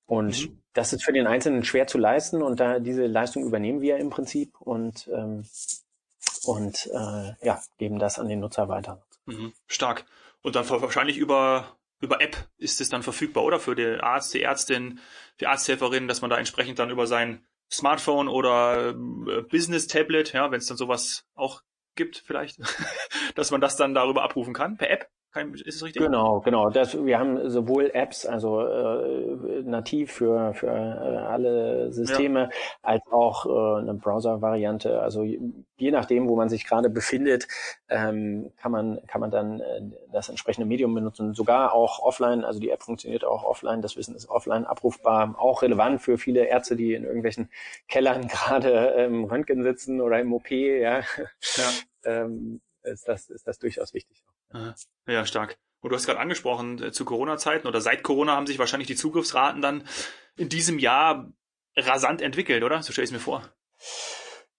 Und 0.05 0.49
mhm. 0.49 0.61
das 0.71 0.93
ist 0.93 1.03
für 1.03 1.11
den 1.11 1.27
Einzelnen 1.27 1.65
schwer 1.65 1.85
zu 1.85 1.97
leisten 1.97 2.41
und 2.41 2.61
da 2.61 2.79
diese 2.79 3.05
Leistung 3.07 3.43
übernehmen 3.43 3.81
wir 3.81 3.97
im 3.97 4.09
Prinzip 4.09 4.59
und 4.61 5.09
ähm, 5.13 5.43
und 6.45 6.89
äh, 6.93 7.45
ja 7.45 7.61
geben 7.77 7.99
das 7.99 8.19
an 8.19 8.29
den 8.29 8.39
Nutzer 8.39 8.69
weiter. 8.69 9.03
Mhm. 9.25 9.51
Stark. 9.67 10.05
Und 10.41 10.55
dann 10.55 10.69
wahrscheinlich 10.69 11.17
über 11.17 11.77
über 11.99 12.21
App 12.21 12.37
ist 12.57 12.81
es 12.81 12.89
dann 12.89 13.03
verfügbar, 13.03 13.43
oder 13.43 13.59
für 13.59 13.75
den 13.75 14.01
Arzt, 14.01 14.33
die 14.33 14.41
Ärztin, 14.41 14.99
die 15.39 15.47
Arzthelferin, 15.47 16.07
dass 16.07 16.21
man 16.21 16.29
da 16.29 16.37
entsprechend 16.37 16.79
dann 16.79 16.89
über 16.89 17.07
sein 17.07 17.45
Smartphone 17.73 18.27
oder 18.27 18.89
äh, 18.89 19.41
Business 19.49 19.87
Tablet, 19.87 20.33
ja, 20.33 20.51
wenn 20.51 20.59
es 20.59 20.67
dann 20.67 20.77
sowas 20.77 21.25
auch 21.33 21.61
gibt 21.95 22.23
vielleicht, 22.25 22.59
dass 23.35 23.51
man 23.51 23.61
das 23.61 23.75
dann 23.75 23.93
darüber 23.93 24.23
abrufen 24.23 24.53
kann 24.53 24.77
per 24.77 24.89
App. 24.89 25.09
Kein, 25.33 25.51
ist 25.55 25.65
es 25.65 25.83
richtig? 25.83 25.99
Genau, 25.99 26.41
genau. 26.41 26.69
Das, 26.69 27.03
wir 27.03 27.17
haben 27.17 27.49
sowohl 27.49 27.89
Apps, 27.91 28.27
also 28.27 28.61
äh, 28.61 29.63
nativ 29.63 30.11
für, 30.11 30.53
für 30.53 30.67
äh, 30.67 31.17
alle 31.17 31.91
Systeme, 31.91 32.41
ja. 32.41 32.49
als 32.83 33.01
auch 33.09 33.47
äh, 33.47 33.81
eine 33.81 33.95
Browser-Variante. 33.95 35.01
Also 35.01 35.23
je 35.23 35.91
nachdem, 35.91 36.27
wo 36.27 36.35
man 36.35 36.49
sich 36.49 36.67
gerade 36.67 36.91
befindet, 36.91 37.47
ähm, 37.89 38.51
kann 38.57 38.71
man 38.71 38.99
kann 39.07 39.21
man 39.21 39.31
dann 39.31 39.59
äh, 39.59 39.81
das 40.11 40.29
entsprechende 40.29 40.67
Medium 40.67 40.93
benutzen. 40.93 41.33
Sogar 41.33 41.73
auch 41.73 41.97
offline. 41.99 42.45
Also 42.45 42.59
die 42.59 42.69
App 42.69 42.83
funktioniert 42.83 43.25
auch 43.25 43.43
offline. 43.43 43.81
Das 43.81 43.97
Wissen 43.97 44.15
ist 44.15 44.29
offline 44.29 44.65
abrufbar. 44.65 45.35
Auch 45.39 45.63
relevant 45.63 45.99
für 46.03 46.19
viele 46.19 46.45
Ärzte, 46.45 46.75
die 46.75 46.93
in 46.93 47.05
irgendwelchen 47.05 47.49
Kellern 47.87 48.27
gerade 48.27 48.69
im 49.03 49.23
Röntgen 49.23 49.63
sitzen 49.63 49.99
oder 49.99 50.19
im 50.19 50.31
OP. 50.31 50.51
Ja. 50.51 50.99
ja. 50.99 51.03
ähm, 52.03 52.61
ist 52.83 53.07
das, 53.07 53.31
ist 53.31 53.47
das 53.47 53.57
durchaus 53.57 53.95
wichtig. 53.95 54.23
Ja, 55.07 55.25
stark. 55.25 55.57
Und 55.81 55.89
du 55.89 55.95
hast 55.95 56.05
gerade 56.05 56.19
angesprochen, 56.19 56.81
äh, 56.81 56.91
zu 56.91 57.03
Corona-Zeiten 57.03 57.67
oder 57.67 57.81
seit 57.81 58.03
Corona 58.03 58.35
haben 58.35 58.47
sich 58.47 58.59
wahrscheinlich 58.59 58.87
die 58.87 58.95
Zugriffsraten 58.95 59.61
dann 59.61 59.83
in 60.37 60.49
diesem 60.49 60.79
Jahr 60.79 61.31
rasant 61.75 62.21
entwickelt, 62.21 62.63
oder? 62.63 62.81
So 62.81 62.93
stelle 62.93 63.03
ich 63.03 63.09
es 63.09 63.13
mir 63.13 63.19
vor. 63.19 63.43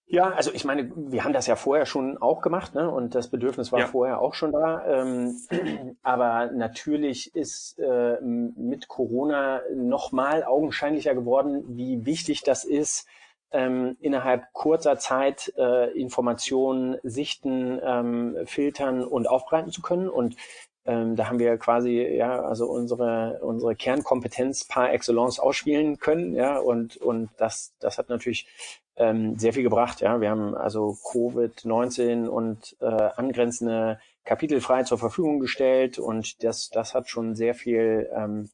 Ja, 0.07 0.29
also 0.29 0.51
ich 0.53 0.65
meine, 0.65 0.91
wir 0.95 1.23
haben 1.23 1.33
das 1.33 1.47
ja 1.47 1.55
vorher 1.55 1.87
schon 1.87 2.19
auch 2.19 2.41
gemacht, 2.41 2.75
ne? 2.75 2.91
Und 2.91 3.15
das 3.15 3.31
Bedürfnis 3.31 3.71
war 3.71 3.79
ja. 3.79 3.87
vorher 3.87 4.21
auch 4.21 4.35
schon 4.35 4.51
da. 4.51 4.85
Ähm, 4.85 5.35
aber 6.03 6.51
natürlich 6.51 7.35
ist 7.35 7.79
äh, 7.79 8.21
mit 8.21 8.87
Corona 8.87 9.63
nochmal 9.73 10.43
augenscheinlicher 10.43 11.15
geworden, 11.15 11.63
wie 11.75 12.05
wichtig 12.05 12.43
das 12.43 12.65
ist, 12.65 13.07
ähm, 13.55 13.95
innerhalb 14.01 14.51
kurzer 14.53 14.99
Zeit 14.99 15.53
äh, 15.57 15.91
Informationen 15.97 16.97
sichten, 17.03 17.79
ähm, 17.83 18.37
filtern 18.45 19.03
und 19.03 19.27
aufbereiten 19.27 19.71
zu 19.71 19.81
können. 19.81 20.09
Und 20.09 20.35
ähm, 20.85 21.15
da 21.15 21.29
haben 21.29 21.39
wir 21.39 21.57
quasi 21.57 22.01
ja 22.01 22.43
also 22.43 22.67
unsere 22.67 23.39
unsere 23.41 23.75
Kernkompetenz 23.75 24.65
par 24.65 24.91
excellence 24.93 25.39
ausspielen 25.39 25.97
können, 25.99 26.35
ja 26.35 26.59
und 26.59 26.97
und 26.97 27.29
das 27.37 27.73
das 27.79 27.97
hat 27.97 28.09
natürlich 28.09 28.47
ähm, 28.97 29.37
sehr 29.37 29.53
viel 29.53 29.63
gebracht. 29.63 30.01
Ja, 30.01 30.21
wir 30.21 30.29
haben 30.29 30.55
also 30.55 30.97
Covid-19 31.11 32.27
und 32.27 32.75
äh, 32.81 32.85
angrenzende 32.85 33.99
Kapitel 34.25 34.61
frei 34.61 34.83
zur 34.83 34.97
Verfügung 34.97 35.39
gestellt 35.39 35.97
und 35.99 36.43
das, 36.43 36.69
das 36.69 36.93
hat 36.93 37.09
schon 37.09 37.35
sehr 37.35 37.55
viel 37.55 38.09
ähm, 38.15 38.49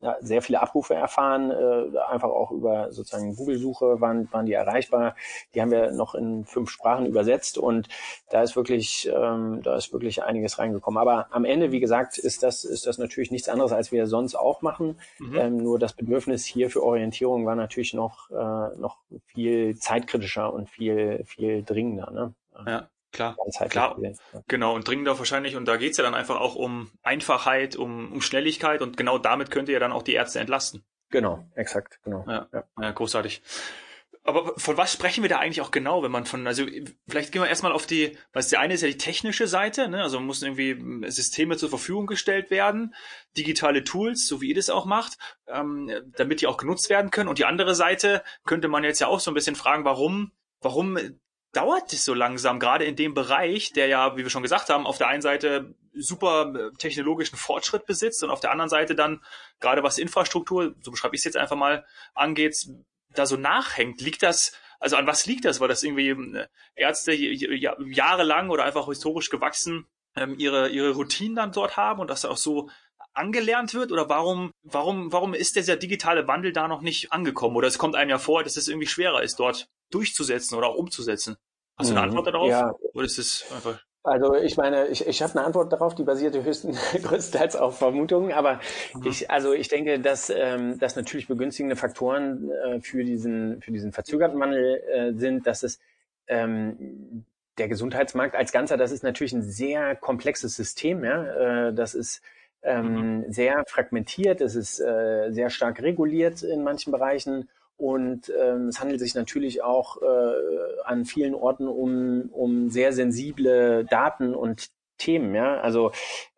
ja, 0.00 0.16
sehr 0.20 0.40
viele 0.40 0.60
Abrufe 0.60 0.94
erfahren, 0.94 1.50
äh, 1.50 1.98
einfach 2.10 2.30
auch 2.30 2.50
über 2.50 2.92
sozusagen 2.92 3.36
Google-Suche 3.36 4.00
waren, 4.00 4.32
waren 4.32 4.46
die 4.46 4.54
erreichbar. 4.54 5.14
Die 5.54 5.60
haben 5.60 5.70
wir 5.70 5.92
noch 5.92 6.14
in 6.14 6.44
fünf 6.46 6.70
Sprachen 6.70 7.06
übersetzt 7.06 7.58
und 7.58 7.88
da 8.30 8.42
ist 8.42 8.56
wirklich, 8.56 9.10
ähm, 9.14 9.60
da 9.62 9.76
ist 9.76 9.92
wirklich 9.92 10.22
einiges 10.22 10.58
reingekommen. 10.58 10.98
Aber 10.98 11.26
am 11.30 11.44
Ende, 11.44 11.70
wie 11.70 11.80
gesagt, 11.80 12.16
ist 12.16 12.42
das, 12.42 12.64
ist 12.64 12.86
das 12.86 12.98
natürlich 12.98 13.30
nichts 13.30 13.48
anderes, 13.48 13.72
als 13.72 13.92
wir 13.92 14.06
sonst 14.06 14.34
auch 14.34 14.62
machen. 14.62 14.98
Mhm. 15.18 15.36
Ähm, 15.36 15.56
nur 15.58 15.78
das 15.78 15.92
Bedürfnis 15.92 16.44
hier 16.44 16.70
für 16.70 16.82
Orientierung 16.82 17.44
war 17.44 17.54
natürlich 17.54 17.92
noch, 17.92 18.30
äh, 18.30 18.78
noch 18.78 18.98
viel 19.26 19.76
zeitkritischer 19.76 20.52
und 20.52 20.70
viel, 20.70 21.24
viel 21.26 21.62
dringender. 21.62 22.10
Ne? 22.10 22.34
Ja. 22.66 22.88
Klar, 23.12 23.36
klar, 23.68 23.98
genau 24.46 24.74
und 24.74 24.86
dringender 24.86 25.18
wahrscheinlich 25.18 25.56
und 25.56 25.66
da 25.66 25.76
geht's 25.76 25.96
ja 25.96 26.04
dann 26.04 26.14
einfach 26.14 26.40
auch 26.40 26.54
um 26.54 26.90
Einfachheit, 27.02 27.74
um, 27.74 28.12
um 28.12 28.20
Schnelligkeit 28.20 28.82
und 28.82 28.96
genau 28.96 29.18
damit 29.18 29.50
könnt 29.50 29.68
ihr 29.68 29.74
ja 29.74 29.80
dann 29.80 29.92
auch 29.92 30.04
die 30.04 30.14
Ärzte 30.14 30.38
entlasten. 30.38 30.84
Genau, 31.10 31.44
exakt, 31.56 31.98
genau. 32.04 32.24
Ja, 32.28 32.48
ja. 32.52 32.64
ja 32.80 32.90
großartig. 32.92 33.42
Aber 34.22 34.52
von 34.58 34.76
was 34.76 34.92
sprechen 34.92 35.22
wir 35.22 35.30
da 35.30 35.38
eigentlich 35.38 35.62
auch 35.62 35.70
genau, 35.70 36.02
wenn 36.02 36.10
man 36.12 36.26
von, 36.26 36.46
also 36.46 36.64
vielleicht 37.08 37.32
gehen 37.32 37.42
wir 37.42 37.48
erstmal 37.48 37.72
auf 37.72 37.86
die, 37.86 38.18
was 38.32 38.48
die 38.48 38.58
eine 38.58 38.74
ist 38.74 38.82
ja 38.82 38.88
die 38.88 38.98
technische 38.98 39.46
Seite, 39.46 39.88
ne? 39.88 40.02
also 40.02 40.20
müssen 40.20 40.56
irgendwie 40.56 41.10
Systeme 41.10 41.56
zur 41.56 41.70
Verfügung 41.70 42.06
gestellt 42.06 42.50
werden, 42.50 42.94
digitale 43.36 43.82
Tools, 43.82 44.26
so 44.26 44.40
wie 44.42 44.50
ihr 44.50 44.54
das 44.54 44.68
auch 44.68 44.84
macht, 44.84 45.16
ähm, 45.48 45.90
damit 46.16 46.42
die 46.42 46.46
auch 46.46 46.58
genutzt 46.58 46.90
werden 46.90 47.10
können. 47.10 47.30
Und 47.30 47.38
die 47.38 47.46
andere 47.46 47.74
Seite 47.74 48.22
könnte 48.44 48.68
man 48.68 48.84
jetzt 48.84 49.00
ja 49.00 49.06
auch 49.06 49.20
so 49.20 49.30
ein 49.30 49.34
bisschen 49.34 49.56
fragen, 49.56 49.84
warum, 49.86 50.32
warum 50.60 50.98
dauert 51.52 51.92
es 51.92 52.04
so 52.04 52.14
langsam, 52.14 52.60
gerade 52.60 52.84
in 52.84 52.96
dem 52.96 53.14
Bereich, 53.14 53.72
der 53.72 53.88
ja, 53.88 54.16
wie 54.16 54.22
wir 54.22 54.30
schon 54.30 54.42
gesagt 54.42 54.68
haben, 54.68 54.86
auf 54.86 54.98
der 54.98 55.08
einen 55.08 55.22
Seite 55.22 55.74
super 55.92 56.52
äh, 56.54 56.76
technologischen 56.76 57.36
Fortschritt 57.36 57.86
besitzt 57.86 58.22
und 58.22 58.30
auf 58.30 58.40
der 58.40 58.52
anderen 58.52 58.68
Seite 58.68 58.94
dann, 58.94 59.20
gerade 59.58 59.82
was 59.82 59.98
Infrastruktur, 59.98 60.74
so 60.80 60.90
beschreibe 60.90 61.16
ich 61.16 61.20
es 61.20 61.24
jetzt 61.24 61.36
einfach 61.36 61.56
mal, 61.56 61.84
angeht, 62.14 62.68
da 63.14 63.26
so 63.26 63.36
nachhängt. 63.36 64.00
Liegt 64.00 64.22
das, 64.22 64.52
also 64.78 64.96
an 64.96 65.06
was 65.06 65.26
liegt 65.26 65.44
das? 65.44 65.60
Weil 65.60 65.68
das 65.68 65.82
irgendwie 65.82 66.08
äh, 66.10 66.46
Ärzte 66.76 67.12
jahrelang 67.12 68.50
oder 68.50 68.64
einfach 68.64 68.86
historisch 68.86 69.30
gewachsen 69.30 69.86
ähm, 70.16 70.36
ihre, 70.38 70.68
ihre 70.68 70.90
Routinen 70.90 71.36
dann 71.36 71.52
dort 71.52 71.76
haben 71.76 72.00
und 72.00 72.10
das 72.10 72.24
auch 72.24 72.36
so 72.36 72.70
angelernt 73.12 73.74
wird? 73.74 73.90
Oder 73.90 74.08
warum, 74.08 74.52
warum, 74.62 75.12
warum 75.12 75.34
ist 75.34 75.56
dieser 75.56 75.76
digitale 75.76 76.28
Wandel 76.28 76.52
da 76.52 76.68
noch 76.68 76.82
nicht 76.82 77.12
angekommen? 77.12 77.56
Oder 77.56 77.66
es 77.66 77.78
kommt 77.78 77.96
einem 77.96 78.10
ja 78.10 78.18
vor, 78.18 78.44
dass 78.44 78.56
es 78.56 78.68
irgendwie 78.68 78.86
schwerer 78.86 79.22
ist, 79.22 79.40
dort 79.40 79.68
durchzusetzen 79.90 80.56
oder 80.56 80.68
auch 80.68 80.76
umzusetzen. 80.76 81.36
Hast 81.76 81.90
du 81.90 81.94
eine 81.94 82.02
mhm. 82.02 82.08
Antwort 82.08 82.26
darauf? 82.34 82.48
Ja. 82.48 82.74
Oder 82.94 83.06
ist 83.06 83.18
es 83.18 83.44
einfach 83.54 83.80
also 84.02 84.34
ich 84.34 84.56
meine, 84.56 84.88
ich, 84.88 85.06
ich 85.06 85.22
habe 85.22 85.32
eine 85.34 85.44
Antwort 85.44 85.72
darauf, 85.72 85.94
die 85.94 86.04
basierte 86.04 86.42
höchsten, 86.42 86.72
größtenteils 87.02 87.54
auf 87.56 87.78
Vermutungen, 87.78 88.32
aber 88.32 88.60
mhm. 88.94 89.06
ich, 89.06 89.30
also 89.30 89.52
ich 89.52 89.68
denke, 89.68 90.00
dass, 90.00 90.30
ähm, 90.30 90.78
dass 90.78 90.96
natürlich 90.96 91.28
begünstigende 91.28 91.76
Faktoren 91.76 92.50
äh, 92.50 92.80
für 92.80 93.04
diesen 93.04 93.60
für 93.60 93.72
diesen 93.72 93.92
verzögerten 93.92 94.40
Wandel 94.40 94.82
äh, 94.88 95.12
sind, 95.18 95.46
dass 95.46 95.62
es 95.62 95.80
ähm, 96.28 97.26
der 97.58 97.68
Gesundheitsmarkt 97.68 98.34
als 98.36 98.52
Ganzer, 98.52 98.78
das 98.78 98.90
ist 98.90 99.02
natürlich 99.02 99.34
ein 99.34 99.42
sehr 99.42 99.94
komplexes 99.96 100.56
System, 100.56 101.04
ja, 101.04 101.68
äh, 101.68 101.74
das 101.74 101.94
ist 101.94 102.22
ähm, 102.62 103.18
mhm. 103.18 103.32
sehr 103.32 103.64
fragmentiert, 103.66 104.40
es 104.40 104.54
ist 104.54 104.80
äh, 104.80 105.30
sehr 105.30 105.50
stark 105.50 105.82
reguliert 105.82 106.42
in 106.42 106.64
manchen 106.64 106.90
Bereichen 106.90 107.50
und 107.80 108.30
ähm, 108.38 108.68
es 108.68 108.78
handelt 108.78 109.00
sich 109.00 109.14
natürlich 109.14 109.62
auch 109.62 110.02
äh, 110.02 110.84
an 110.84 111.06
vielen 111.06 111.34
Orten 111.34 111.66
um, 111.66 112.28
um 112.30 112.68
sehr 112.68 112.92
sensible 112.92 113.86
Daten 113.86 114.34
und 114.34 114.68
Themen. 114.98 115.34
Ja? 115.34 115.60
Also 115.60 115.90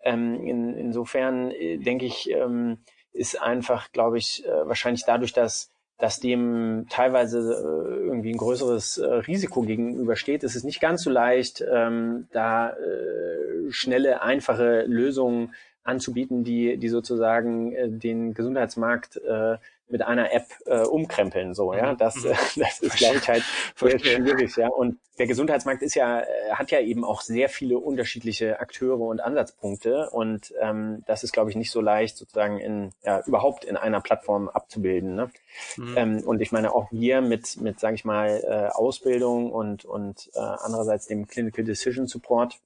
ähm, 0.05 0.47
in, 0.47 0.75
insofern 0.75 1.51
äh, 1.51 1.79
denke 1.79 2.07
ich, 2.07 2.31
ähm, 2.31 2.79
ist 3.13 3.43
einfach, 3.43 3.91
glaube 3.91 4.19
ich, 4.19 4.47
äh, 4.47 4.69
wahrscheinlich 4.69 5.05
dadurch, 5.05 5.33
dass 5.33 5.69
dass 5.99 6.19
dem 6.19 6.87
teilweise 6.91 7.39
äh, 7.39 8.07
irgendwie 8.07 8.33
ein 8.33 8.37
größeres 8.37 8.99
äh, 8.99 9.07
Risiko 9.07 9.63
gegenübersteht, 9.63 10.43
ist 10.43 10.57
es 10.57 10.65
nicht 10.65 10.81
ganz 10.81 11.05
so 11.05 11.11
leicht, 11.11 11.65
ähm, 11.73 12.27
da 12.33 12.71
äh, 12.71 13.71
schnelle, 13.71 14.21
einfache 14.21 14.83
Lösungen 14.83 15.55
anzubieten, 15.85 16.43
die, 16.43 16.77
die 16.77 16.89
sozusagen 16.89 17.73
äh, 17.73 17.89
den 17.89 18.35
Gesundheitsmarkt 18.35 19.19
äh, 19.19 19.59
mit 19.93 20.03
einer 20.03 20.33
App 20.33 20.47
äh, 20.67 20.81
umkrempeln. 20.81 21.55
So, 21.55 21.75
ja, 21.75 21.93
mhm. 21.93 21.99
das, 21.99 22.17
mhm. 22.17 22.33
das 22.57 22.81
ist, 22.81 22.97
glaube 22.97 23.17
ich, 23.17 23.29
halt 23.29 23.45
sehr 23.77 23.99
schwierig. 23.99 24.57
Ja, 24.57 24.69
und 24.69 24.99
der 25.19 25.27
Gesundheitsmarkt 25.27 25.83
ist 25.83 25.95
ja, 25.95 26.21
äh, 26.21 26.25
hat 26.53 26.71
ja 26.71 26.81
eben 26.81 27.05
auch 27.05 27.21
sehr 27.21 27.49
viele 27.49 27.79
unterschiedliche 27.79 28.59
Akteure 28.59 29.01
und 29.01 29.21
Ansatzpunkte. 29.21 30.11
Und 30.11 30.53
ähm, 30.61 31.05
das 31.07 31.23
ist, 31.23 31.33
glaube 31.33 31.51
ich, 31.51 31.57
nicht 31.57 31.71
so 31.71 31.81
leicht, 31.81 32.17
sozusagen 32.17 32.59
in 32.59 32.93
ja, 33.05 33.21
überhaupt 33.27 33.65
in 33.65 33.77
einer 33.77 34.01
Plattform 34.01 34.49
abzubilden. 34.49 35.15
Ne? 35.15 35.31
Mhm. 35.77 35.95
Ähm, 35.97 36.23
und 36.25 36.41
ich 36.41 36.51
meine, 36.51 36.75
auch 36.75 36.89
wir 36.91 37.21
mit, 37.21 37.61
mit 37.61 37.79
sage 37.79 37.95
ich 37.95 38.05
mal, 38.05 38.43
äh, 38.43 38.73
Ausbildung 38.73 39.53
und, 39.53 39.85
und 39.85 40.31
äh, 40.35 40.41
andererseits 40.41 41.07
dem 41.07 41.29
Clinical 41.29 41.65
Decision 41.65 42.07
Support 42.07 42.59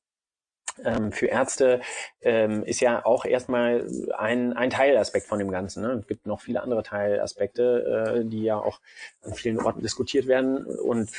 ähm, 0.84 1.12
für 1.12 1.26
Ärzte 1.26 1.80
ähm, 2.20 2.64
ist 2.64 2.80
ja 2.80 3.04
auch 3.04 3.24
erstmal 3.24 3.86
ein, 4.16 4.52
ein 4.52 4.70
Teilaspekt 4.70 5.26
von 5.26 5.38
dem 5.38 5.50
Ganzen. 5.50 5.82
Ne? 5.82 5.92
Es 5.92 6.06
gibt 6.06 6.26
noch 6.26 6.40
viele 6.40 6.62
andere 6.62 6.82
Teilaspekte, 6.82 8.18
äh, 8.18 8.24
die 8.24 8.42
ja 8.42 8.56
auch 8.56 8.80
an 9.22 9.34
vielen 9.34 9.60
Orten 9.60 9.82
diskutiert 9.82 10.26
werden 10.26 10.64
und 10.64 11.10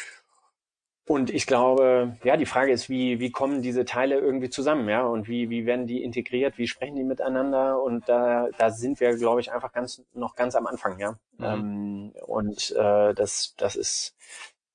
und 1.07 1.29
ich 1.29 1.47
glaube, 1.47 2.17
ja, 2.25 2.35
die 2.35 2.45
Frage 2.45 2.73
ist, 2.73 2.89
wie, 2.89 3.21
wie 3.21 3.31
kommen 3.31 3.61
diese 3.61 3.85
Teile 3.85 4.19
irgendwie 4.19 4.49
zusammen, 4.49 4.89
ja, 4.89 5.05
und 5.05 5.29
wie, 5.29 5.49
wie 5.49 5.65
werden 5.65 5.87
die 5.87 6.03
integriert, 6.03 6.57
wie 6.57 6.67
sprechen 6.67 6.97
die 6.97 7.05
miteinander? 7.05 7.81
Und 7.81 8.09
da, 8.09 8.49
da 8.57 8.71
sind 8.71 8.99
wir, 8.99 9.15
glaube 9.15 9.39
ich, 9.39 9.53
einfach 9.53 9.71
ganz, 9.71 10.03
noch 10.13 10.35
ganz 10.35 10.55
am 10.55 10.67
Anfang, 10.67 10.99
ja. 10.99 11.11
Mhm. 11.37 11.45
Ähm, 11.45 12.13
und 12.25 12.71
äh, 12.71 13.13
das, 13.13 13.55
das 13.55 13.77
ist, 13.77 14.17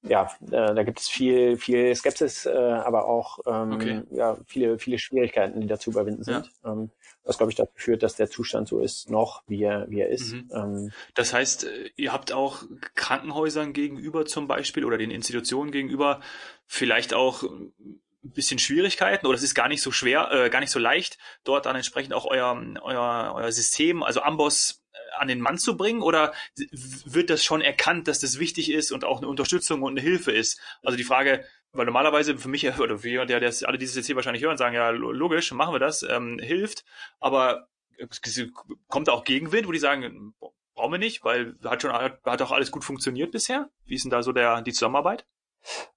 ja, 0.02 0.30
äh, 0.50 0.74
da 0.74 0.82
gibt 0.82 1.00
es 1.00 1.08
viel, 1.08 1.56
viel 1.56 1.94
Skepsis, 1.94 2.46
äh, 2.46 2.50
aber 2.50 3.06
auch 3.06 3.38
ähm, 3.46 3.72
okay. 3.72 4.02
ja, 4.10 4.36
viele, 4.46 4.78
viele 4.78 4.98
Schwierigkeiten, 4.98 5.60
die 5.60 5.66
da 5.66 5.78
zu 5.78 5.90
überwinden 5.90 6.24
sind. 6.24 6.50
Ja. 6.64 6.72
Ähm, 6.72 6.90
was, 7.24 7.36
glaube 7.36 7.52
ich, 7.52 7.56
dazu 7.56 7.72
führt, 7.76 8.02
dass 8.02 8.16
der 8.16 8.28
Zustand 8.28 8.66
so 8.66 8.80
ist, 8.80 9.08
noch 9.08 9.44
wie 9.46 9.62
er, 9.62 9.88
wie 9.88 10.00
er 10.00 10.08
ist. 10.08 10.32
Mhm. 10.32 10.50
Ähm, 10.52 10.92
das 11.14 11.32
heißt, 11.32 11.64
äh, 11.64 11.90
ihr 11.94 12.12
habt 12.12 12.32
auch 12.32 12.64
Krankenhäusern 12.94 13.72
gegenüber 13.72 14.26
zum 14.26 14.48
Beispiel 14.48 14.84
oder 14.84 14.98
den 14.98 15.12
Institutionen 15.12 15.70
gegenüber 15.70 16.20
vielleicht 16.66 17.14
auch 17.14 17.44
ein 18.24 18.32
bisschen 18.32 18.58
Schwierigkeiten 18.58 19.26
oder 19.26 19.36
es 19.36 19.42
ist 19.42 19.54
gar 19.54 19.68
nicht 19.68 19.82
so 19.82 19.90
schwer, 19.90 20.30
äh, 20.30 20.50
gar 20.50 20.60
nicht 20.60 20.70
so 20.70 20.78
leicht, 20.78 21.18
dort 21.44 21.66
dann 21.66 21.76
entsprechend 21.76 22.14
auch 22.14 22.24
euer, 22.24 22.60
euer, 22.82 23.32
euer 23.34 23.52
System, 23.52 24.02
also 24.02 24.22
Amboss 24.22 24.82
an 25.18 25.28
den 25.28 25.40
Mann 25.40 25.58
zu 25.58 25.76
bringen 25.76 26.02
oder 26.02 26.32
wird 27.04 27.30
das 27.30 27.44
schon 27.44 27.60
erkannt, 27.60 28.08
dass 28.08 28.20
das 28.20 28.38
wichtig 28.38 28.70
ist 28.70 28.92
und 28.92 29.04
auch 29.04 29.18
eine 29.18 29.28
Unterstützung 29.28 29.82
und 29.82 29.92
eine 29.92 30.00
Hilfe 30.00 30.32
ist? 30.32 30.60
Also 30.82 30.96
die 30.96 31.04
Frage, 31.04 31.44
weil 31.72 31.86
normalerweise 31.86 32.36
für 32.38 32.48
mich 32.48 32.66
oder 32.78 32.98
für 32.98 33.08
jemand, 33.08 33.30
der, 33.30 33.40
der 33.40 33.52
alle 33.64 33.78
dieses 33.78 33.96
jetzt 33.96 34.06
hier 34.06 34.16
wahrscheinlich 34.16 34.42
hören, 34.42 34.56
sagen, 34.56 34.74
ja, 34.74 34.90
logisch, 34.90 35.52
machen 35.52 35.74
wir 35.74 35.80
das, 35.80 36.02
ähm, 36.02 36.38
hilft, 36.38 36.84
aber 37.18 37.68
kommt 38.88 39.08
da 39.08 39.12
auch 39.12 39.24
Gegenwind, 39.24 39.66
wo 39.66 39.72
die 39.72 39.78
sagen, 39.78 40.34
brauchen 40.74 40.92
wir 40.92 40.98
nicht, 40.98 41.24
weil 41.24 41.56
hat 41.64 41.82
schon 41.82 41.92
hat 41.92 42.42
auch 42.42 42.52
alles 42.52 42.70
gut 42.70 42.84
funktioniert 42.84 43.30
bisher? 43.30 43.70
Wie 43.84 43.94
ist 43.94 44.04
denn 44.04 44.10
da 44.10 44.22
so 44.22 44.32
der 44.32 44.62
die 44.62 44.72
Zusammenarbeit? 44.72 45.24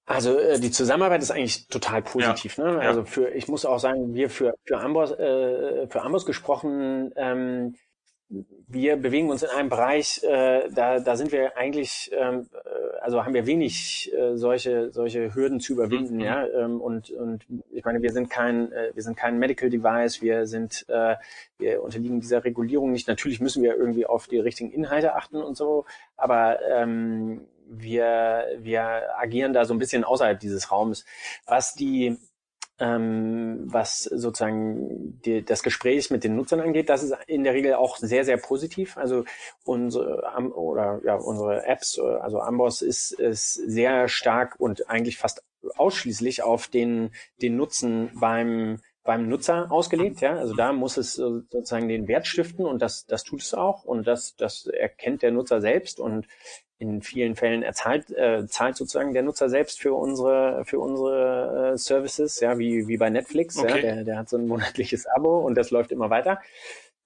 Also 0.04 0.38
äh, 0.38 0.60
die 0.60 0.70
Zusammenarbeit 0.70 1.22
ist 1.22 1.30
eigentlich 1.30 1.68
total 1.68 2.02
positiv. 2.02 2.58
Ja, 2.58 2.72
ne? 2.72 2.80
Also 2.80 3.04
für 3.04 3.28
ich 3.30 3.48
muss 3.48 3.64
auch 3.64 3.78
sagen, 3.78 4.14
wir 4.14 4.30
für 4.30 4.54
für 4.64 4.78
Amboss 4.78 5.12
äh, 5.12 5.88
für 5.88 6.02
Amboss 6.02 6.26
gesprochen 6.26 7.12
ähm, 7.16 7.74
wir 8.28 8.96
bewegen 8.96 9.30
uns 9.30 9.42
in 9.44 9.50
einem 9.50 9.68
Bereich, 9.68 10.22
äh, 10.24 10.68
da, 10.70 10.98
da 10.98 11.16
sind 11.16 11.30
wir 11.30 11.56
eigentlich, 11.56 12.10
ähm, 12.12 12.46
äh, 12.52 12.98
also 13.00 13.24
haben 13.24 13.34
wir 13.34 13.46
wenig 13.46 14.12
äh, 14.12 14.36
solche, 14.36 14.90
solche 14.90 15.34
Hürden 15.34 15.60
zu 15.60 15.74
überwinden, 15.74 16.16
mhm. 16.16 16.20
ja. 16.20 16.46
Ähm, 16.48 16.80
und, 16.80 17.10
und 17.10 17.46
ich 17.70 17.84
meine, 17.84 18.02
wir 18.02 18.12
sind 18.12 18.28
kein, 18.28 18.72
äh, 18.72 18.90
wir 18.94 19.02
sind 19.02 19.16
kein 19.16 19.38
Medical 19.38 19.70
Device, 19.70 20.22
wir 20.22 20.46
sind, 20.46 20.84
äh, 20.88 21.14
wir 21.58 21.82
unterliegen 21.82 22.20
dieser 22.20 22.44
Regulierung 22.44 22.90
nicht. 22.90 23.06
Natürlich 23.06 23.40
müssen 23.40 23.62
wir 23.62 23.76
irgendwie 23.76 24.06
auf 24.06 24.26
die 24.26 24.38
richtigen 24.38 24.72
Inhalte 24.72 25.14
achten 25.14 25.36
und 25.36 25.56
so, 25.56 25.84
aber 26.16 26.58
ähm, 26.68 27.46
wir, 27.68 28.46
wir 28.58 29.18
agieren 29.18 29.52
da 29.52 29.64
so 29.64 29.74
ein 29.74 29.78
bisschen 29.78 30.04
außerhalb 30.04 30.38
dieses 30.38 30.70
Raums. 30.70 31.04
Was 31.46 31.74
die 31.74 32.16
ähm, 32.78 33.62
was 33.64 34.02
sozusagen 34.02 35.20
die, 35.24 35.42
das 35.42 35.62
Gespräch 35.62 36.10
mit 36.10 36.24
den 36.24 36.36
Nutzern 36.36 36.60
angeht, 36.60 36.88
das 36.90 37.02
ist 37.02 37.14
in 37.26 37.44
der 37.44 37.54
Regel 37.54 37.74
auch 37.74 37.96
sehr, 37.96 38.24
sehr 38.24 38.36
positiv. 38.36 38.96
Also 38.96 39.24
unsere 39.64 40.22
oder 40.54 41.00
ja, 41.04 41.14
unsere 41.14 41.64
Apps, 41.66 41.98
also 41.98 42.40
Amboss 42.40 42.82
ist, 42.82 43.12
ist 43.12 43.54
sehr 43.54 44.08
stark 44.08 44.56
und 44.58 44.90
eigentlich 44.90 45.16
fast 45.16 45.42
ausschließlich 45.76 46.42
auf 46.42 46.68
den, 46.68 47.10
den 47.40 47.56
Nutzen 47.56 48.10
beim 48.20 48.78
beim 49.06 49.28
Nutzer 49.28 49.70
ausgelegt, 49.70 50.20
ja. 50.20 50.34
Also 50.34 50.54
da 50.54 50.72
muss 50.72 50.96
es 50.96 51.14
sozusagen 51.14 51.88
den 51.88 52.08
Wert 52.08 52.26
stiften 52.26 52.66
und 52.66 52.82
das, 52.82 53.06
das 53.06 53.22
tut 53.22 53.40
es 53.40 53.54
auch 53.54 53.84
und 53.84 54.04
das, 54.06 54.34
das 54.34 54.66
erkennt 54.66 55.22
der 55.22 55.30
Nutzer 55.30 55.60
selbst 55.60 56.00
und 56.00 56.26
in 56.78 57.00
vielen 57.02 57.36
Fällen 57.36 57.62
erzahlt, 57.62 58.10
äh, 58.10 58.46
zahlt 58.46 58.76
sozusagen 58.76 59.14
der 59.14 59.22
Nutzer 59.22 59.48
selbst 59.48 59.80
für 59.80 59.94
unsere, 59.94 60.64
für 60.64 60.78
unsere 60.78 61.72
äh, 61.72 61.78
Services, 61.78 62.40
ja, 62.40 62.58
wie, 62.58 62.86
wie 62.86 62.98
bei 62.98 63.08
Netflix, 63.08 63.58
okay. 63.58 63.76
ja, 63.76 63.80
der, 63.80 64.04
der 64.04 64.18
hat 64.18 64.28
so 64.28 64.36
ein 64.36 64.46
monatliches 64.46 65.06
Abo 65.06 65.38
und 65.38 65.54
das 65.54 65.70
läuft 65.70 65.92
immer 65.92 66.10
weiter. 66.10 66.40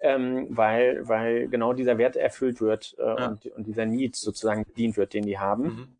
Ähm, 0.03 0.47
weil, 0.49 1.07
weil 1.07 1.49
genau 1.49 1.75
dieser 1.75 1.99
Wert 1.99 2.17
erfüllt 2.17 2.63
wird 2.63 2.97
äh, 2.99 3.03
ja. 3.03 3.29
und, 3.29 3.47
und 3.47 3.67
dieser 3.67 3.85
Need 3.85 4.17
sozusagen 4.17 4.65
bedient 4.65 4.97
wird, 4.97 5.13
den 5.13 5.27
die 5.27 5.39
haben. 5.39 5.65
Mhm. 5.65 5.97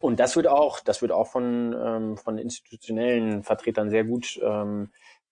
Und 0.00 0.18
das 0.18 0.34
wird 0.34 0.48
auch, 0.48 0.80
das 0.80 1.00
wird 1.00 1.12
auch 1.12 1.28
von, 1.28 1.76
ähm, 1.78 2.16
von 2.16 2.38
institutionellen 2.38 3.44
Vertretern 3.44 3.90
sehr 3.90 4.02
gut 4.02 4.40
ähm, 4.42 4.90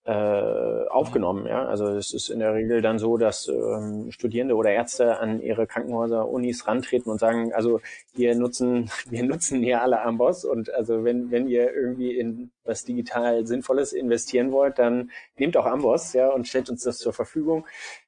äh, 0.09 0.89
aufgenommen. 0.89 1.47
Ja? 1.47 1.67
Also 1.67 1.89
es 1.89 2.15
ist 2.15 2.31
in 2.31 2.39
der 2.39 2.55
Regel 2.55 2.81
dann 2.81 2.99
so, 2.99 3.19
dass 3.19 3.47
ähm, 3.47 4.11
Studierende 4.11 4.55
oder 4.55 4.71
Ärzte 4.71 5.19
an 5.19 5.43
ihre 5.43 5.67
Krankenhäuser, 5.67 6.27
Unis 6.27 6.67
rantreten 6.67 7.11
und 7.11 7.21
sagen, 7.21 7.53
also 7.53 7.83
wir 8.15 8.35
nutzen, 8.35 8.91
wir 9.11 9.23
nutzen 9.23 9.63
hier 9.63 9.83
alle 9.83 10.01
Amboss 10.01 10.47
und 10.47 10.73
also 10.73 11.05
wenn, 11.05 11.31
wenn 11.31 11.47
ihr 11.47 11.75
irgendwie 11.75 12.17
in 12.17 12.51
was 12.65 12.87
digital 12.87 13.47
Sinnvolles 13.47 13.93
investieren 13.93 14.51
wollt, 14.51 14.79
dann 14.79 15.11
nehmt 15.37 15.59
auch 15.59 15.67
Amboss 15.67 16.15
ja, 16.15 16.31
und 16.31 16.49
stellt 16.49 16.71
uns 16.71 16.85
das 16.85 16.97
zur 16.97 17.13
Verfügung. 17.13 17.67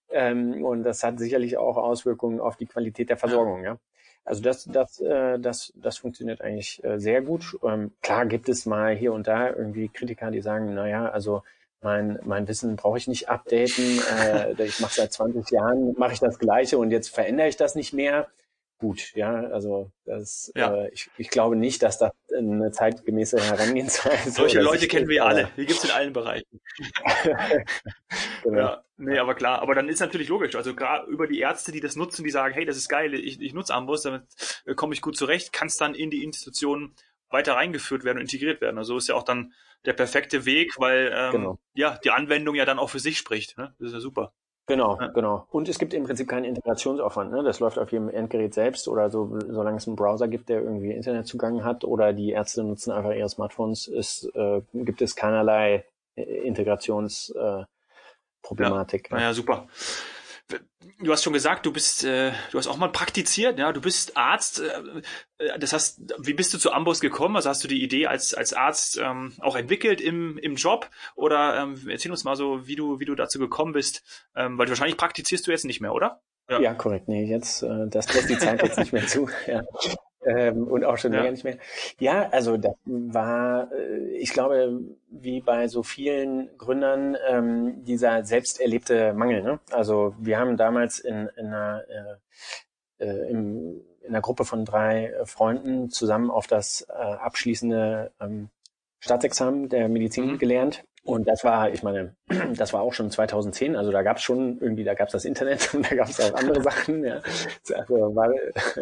Ähm, 0.08 0.64
und 0.64 0.84
das 0.84 1.02
hat 1.02 1.18
sicherlich 1.18 1.58
auch 1.58 1.76
Auswirkungen 1.76 2.40
auf 2.40 2.56
die 2.56 2.66
Qualität 2.66 3.10
der 3.10 3.18
Versorgung. 3.18 3.62
Ja. 3.62 3.76
Also 4.24 4.40
das, 4.42 4.64
das, 4.64 5.00
äh, 5.00 5.38
das, 5.38 5.74
das 5.76 5.98
funktioniert 5.98 6.40
eigentlich 6.40 6.82
äh, 6.82 6.98
sehr 6.98 7.20
gut. 7.20 7.58
Ähm, 7.62 7.92
klar 8.00 8.24
gibt 8.24 8.48
es 8.48 8.64
mal 8.64 8.96
hier 8.96 9.12
und 9.12 9.26
da 9.26 9.50
irgendwie 9.50 9.88
Kritiker, 9.88 10.30
die 10.30 10.40
sagen, 10.40 10.72
na 10.72 10.88
ja, 10.88 11.06
also 11.06 11.42
mein, 11.82 12.18
mein 12.24 12.46
Wissen 12.48 12.76
brauche 12.76 12.98
ich 12.98 13.08
nicht 13.08 13.28
updaten. 13.28 14.00
Äh, 14.18 14.62
ich 14.64 14.80
mache 14.80 14.94
seit 14.94 15.12
20 15.12 15.50
Jahren, 15.50 15.94
mache 15.96 16.12
ich 16.12 16.20
das 16.20 16.38
Gleiche 16.38 16.78
und 16.78 16.90
jetzt 16.90 17.08
verändere 17.08 17.48
ich 17.48 17.56
das 17.56 17.74
nicht 17.74 17.92
mehr. 17.92 18.28
Gut, 18.80 19.14
ja, 19.14 19.34
also 19.34 19.90
das, 20.06 20.50
ja. 20.56 20.74
Äh, 20.74 20.90
ich, 20.92 21.10
ich 21.18 21.28
glaube 21.28 21.54
nicht, 21.54 21.82
dass 21.82 21.98
das 21.98 22.12
eine 22.34 22.72
zeitgemäße 22.72 23.38
Herangehensweise 23.38 24.28
ist. 24.28 24.36
Solche 24.36 24.60
Leute 24.60 24.88
kennen 24.88 25.06
wir 25.06 25.24
alle. 25.26 25.50
Die 25.58 25.66
gibt's 25.66 25.84
in 25.84 25.90
allen 25.90 26.14
Bereichen. 26.14 26.60
genau. 28.42 28.58
Ja, 28.58 28.84
nee, 28.96 29.18
aber 29.18 29.34
klar. 29.34 29.60
Aber 29.60 29.74
dann 29.74 29.90
ist 29.90 30.00
natürlich 30.00 30.28
logisch. 30.28 30.56
Also 30.56 30.74
gerade 30.74 31.10
über 31.10 31.26
die 31.26 31.40
Ärzte, 31.40 31.72
die 31.72 31.80
das 31.80 31.94
nutzen, 31.94 32.24
die 32.24 32.30
sagen, 32.30 32.54
hey, 32.54 32.64
das 32.64 32.78
ist 32.78 32.88
geil, 32.88 33.12
ich, 33.12 33.38
ich 33.42 33.52
nutze 33.52 33.74
Ambus, 33.74 34.00
damit 34.00 34.22
äh, 34.64 34.74
komme 34.74 34.94
ich 34.94 35.02
gut 35.02 35.14
zurecht, 35.14 35.52
kann 35.52 35.68
es 35.68 35.76
dann 35.76 35.94
in 35.94 36.10
die 36.10 36.24
Institutionen 36.24 36.94
weiter 37.28 37.56
reingeführt 37.56 38.04
werden 38.04 38.16
und 38.16 38.22
integriert 38.22 38.62
werden. 38.62 38.78
Also 38.78 38.96
ist 38.96 39.08
ja 39.08 39.14
auch 39.14 39.24
dann 39.24 39.52
der 39.84 39.94
perfekte 39.94 40.44
Weg, 40.44 40.72
weil 40.78 41.12
ähm, 41.14 41.32
genau. 41.32 41.58
ja 41.74 41.98
die 42.04 42.10
Anwendung 42.10 42.54
ja 42.54 42.64
dann 42.64 42.78
auch 42.78 42.90
für 42.90 42.98
sich 42.98 43.18
spricht. 43.18 43.58
Ne? 43.58 43.74
Das 43.78 43.88
ist 43.88 43.94
ja 43.94 44.00
super. 44.00 44.32
Genau, 44.66 45.00
ja. 45.00 45.08
genau. 45.08 45.46
Und 45.50 45.68
es 45.68 45.80
gibt 45.80 45.94
im 45.94 46.04
Prinzip 46.04 46.28
keinen 46.28 46.44
Integrationsaufwand. 46.44 47.32
Ne? 47.32 47.42
Das 47.42 47.58
läuft 47.58 47.78
auf 47.78 47.90
jedem 47.90 48.08
Endgerät 48.08 48.54
selbst 48.54 48.86
oder 48.86 49.10
so, 49.10 49.36
solange 49.48 49.78
es 49.78 49.88
einen 49.88 49.96
Browser 49.96 50.28
gibt, 50.28 50.48
der 50.48 50.60
irgendwie 50.60 50.92
Internetzugang 50.92 51.64
hat 51.64 51.82
oder 51.84 52.12
die 52.12 52.30
Ärzte 52.30 52.62
nutzen 52.62 52.92
einfach 52.92 53.12
ihre 53.12 53.28
Smartphones, 53.28 53.88
ist, 53.88 54.30
äh, 54.34 54.62
gibt 54.72 55.02
es 55.02 55.16
keinerlei 55.16 55.86
äh, 56.14 56.22
Integrationsproblematik. 56.22 59.06
Äh, 59.06 59.10
ja. 59.10 59.16
Naja, 59.16 59.32
super 59.32 59.66
du 60.98 61.12
hast 61.12 61.22
schon 61.22 61.32
gesagt, 61.32 61.66
du 61.66 61.72
bist, 61.72 62.04
äh, 62.04 62.32
du 62.50 62.58
hast 62.58 62.66
auch 62.66 62.76
mal 62.76 62.90
praktiziert, 62.90 63.58
ja, 63.58 63.72
du 63.72 63.80
bist 63.80 64.16
Arzt. 64.16 64.60
Äh, 64.60 65.44
äh, 65.44 65.58
das 65.58 65.72
heißt, 65.72 66.14
wie 66.18 66.34
bist 66.34 66.52
du 66.54 66.58
zu 66.58 66.72
Amboss 66.72 67.00
gekommen? 67.00 67.36
Also 67.36 67.48
hast 67.48 67.64
du 67.64 67.68
die 67.68 67.82
Idee 67.82 68.06
als 68.06 68.34
als 68.34 68.52
Arzt 68.52 68.98
ähm, 69.02 69.32
auch 69.40 69.56
entwickelt 69.56 70.00
im 70.00 70.38
im 70.38 70.56
Job 70.56 70.88
oder 71.14 71.62
ähm, 71.62 71.88
erzähl 71.88 72.10
uns 72.10 72.24
mal 72.24 72.36
so, 72.36 72.66
wie 72.66 72.76
du 72.76 73.00
wie 73.00 73.04
du 73.04 73.14
dazu 73.14 73.38
gekommen 73.38 73.72
bist, 73.72 74.02
ähm, 74.34 74.58
weil 74.58 74.68
wahrscheinlich 74.68 74.96
praktizierst 74.96 75.46
du 75.46 75.50
jetzt 75.50 75.64
nicht 75.64 75.80
mehr, 75.80 75.94
oder? 75.94 76.22
Ja, 76.48 76.60
ja 76.60 76.74
korrekt. 76.74 77.08
Nee, 77.08 77.24
jetzt 77.24 77.62
äh, 77.62 77.86
das 77.88 78.12
lässt 78.12 78.28
die 78.28 78.38
Zeit 78.38 78.62
jetzt 78.62 78.78
nicht 78.78 78.92
mehr 78.92 79.06
zu. 79.06 79.28
Ja 79.46 79.62
ähm, 80.24 80.68
und 80.68 80.84
auch 80.84 80.98
schon 80.98 81.12
ja. 81.12 81.20
länger 81.20 81.32
nicht 81.32 81.44
mehr. 81.44 81.58
Ja, 81.98 82.28
also 82.30 82.56
das 82.56 82.74
war, 82.84 83.72
äh, 83.72 84.16
ich 84.16 84.32
glaube, 84.32 84.80
wie 85.10 85.40
bei 85.40 85.68
so 85.68 85.82
vielen 85.82 86.56
Gründern, 86.58 87.16
ähm, 87.28 87.84
dieser 87.84 88.24
selbst 88.24 88.60
erlebte 88.60 89.12
Mangel. 89.14 89.42
Ne? 89.42 89.60
Also 89.70 90.14
wir 90.18 90.38
haben 90.38 90.56
damals 90.56 90.98
in, 90.98 91.28
in 91.36 91.46
einer 91.46 91.84
äh, 91.88 93.04
äh, 93.04 93.30
im, 93.30 93.80
in 94.02 94.08
einer 94.08 94.20
Gruppe 94.20 94.44
von 94.44 94.64
drei 94.64 95.12
Freunden 95.24 95.90
zusammen 95.90 96.30
auf 96.30 96.46
das 96.46 96.86
äh, 96.88 96.92
abschließende 96.92 98.12
ähm, 98.20 98.50
Staatsexamen 98.98 99.68
der 99.68 99.88
Medizin 99.88 100.32
mhm. 100.32 100.38
gelernt 100.38 100.84
und 101.02 101.26
das 101.26 101.44
war, 101.44 101.70
ich 101.70 101.82
meine, 101.82 102.14
das 102.56 102.72
war 102.72 102.82
auch 102.82 102.92
schon 102.92 103.10
2010, 103.10 103.76
also 103.76 103.90
da 103.90 104.02
gab 104.02 104.18
es 104.18 104.22
schon 104.22 104.58
irgendwie, 104.60 104.84
da 104.84 104.94
gab 104.94 105.08
es 105.08 105.12
das 105.12 105.24
Internet 105.24 105.72
und 105.74 105.90
da 105.90 105.96
gab 105.96 106.08
es 106.08 106.20
auch 106.20 106.34
andere 106.34 106.62
Sachen. 106.62 107.04
Ja. 107.04 107.20
Also 107.74 108.14
war, 108.14 108.30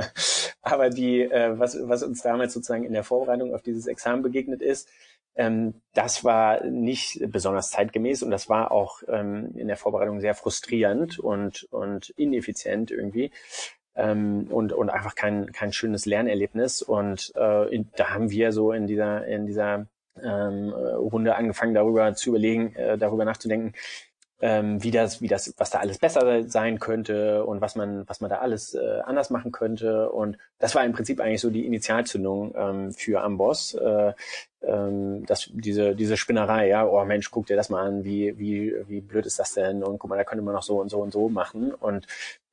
aber 0.62 0.90
die, 0.90 1.22
äh, 1.22 1.58
was, 1.58 1.78
was 1.82 2.02
uns 2.02 2.22
damals 2.22 2.54
sozusagen 2.54 2.84
in 2.84 2.92
der 2.92 3.04
Vorbereitung 3.04 3.54
auf 3.54 3.62
dieses 3.62 3.86
Examen 3.86 4.22
begegnet 4.22 4.62
ist, 4.62 4.88
ähm, 5.36 5.74
das 5.94 6.24
war 6.24 6.64
nicht 6.64 7.20
besonders 7.30 7.70
zeitgemäß 7.70 8.24
und 8.24 8.32
das 8.32 8.48
war 8.48 8.72
auch 8.72 9.02
ähm, 9.06 9.52
in 9.54 9.68
der 9.68 9.76
Vorbereitung 9.76 10.20
sehr 10.20 10.34
frustrierend 10.34 11.20
und, 11.20 11.68
und 11.70 12.10
ineffizient 12.10 12.90
irgendwie. 12.90 13.30
Ähm, 13.94 14.48
und, 14.50 14.72
und 14.72 14.90
einfach 14.90 15.14
kein, 15.14 15.52
kein 15.52 15.72
schönes 15.72 16.06
Lernerlebnis. 16.06 16.82
Und 16.82 17.32
äh, 17.36 17.72
in, 17.72 17.88
da 17.96 18.10
haben 18.10 18.30
wir 18.30 18.52
so 18.52 18.72
in 18.72 18.86
dieser, 18.86 19.26
in 19.26 19.46
dieser 19.46 19.86
ähm, 20.22 20.72
Runde 20.72 21.36
angefangen, 21.36 21.74
darüber 21.74 22.14
zu 22.14 22.30
überlegen, 22.30 22.74
äh, 22.74 22.98
darüber 22.98 23.24
nachzudenken, 23.24 23.74
ähm, 24.40 24.82
wie 24.82 24.90
das, 24.90 25.20
wie 25.20 25.26
das, 25.26 25.52
was 25.56 25.70
da 25.70 25.80
alles 25.80 25.98
besser 25.98 26.48
sein 26.48 26.78
könnte 26.78 27.44
und 27.44 27.60
was 27.60 27.74
man, 27.74 28.08
was 28.08 28.20
man 28.20 28.30
da 28.30 28.36
alles 28.36 28.74
äh, 28.74 29.00
anders 29.04 29.30
machen 29.30 29.50
könnte. 29.50 30.10
Und 30.12 30.38
das 30.58 30.74
war 30.74 30.84
im 30.84 30.92
Prinzip 30.92 31.20
eigentlich 31.20 31.40
so 31.40 31.50
die 31.50 31.66
Initialzündung 31.66 32.54
ähm, 32.56 32.92
für 32.92 33.20
Amboss. 33.22 33.74
Äh, 33.74 34.12
ähm, 34.62 35.26
das, 35.26 35.50
diese, 35.52 35.96
diese 35.96 36.16
Spinnerei, 36.16 36.68
ja, 36.68 36.86
oh 36.86 37.04
Mensch, 37.04 37.30
guck 37.30 37.46
dir 37.46 37.56
das 37.56 37.68
mal 37.68 37.84
an, 37.84 38.04
wie, 38.04 38.38
wie, 38.38 38.74
wie 38.86 39.00
blöd 39.00 39.26
ist 39.26 39.40
das 39.40 39.54
denn? 39.54 39.82
Und 39.82 39.98
guck 39.98 40.10
mal, 40.10 40.16
da 40.16 40.24
könnte 40.24 40.44
man 40.44 40.54
noch 40.54 40.62
so 40.62 40.80
und 40.80 40.88
so 40.88 41.00
und 41.00 41.12
so 41.12 41.28
machen. 41.28 41.74
Und 41.74 42.06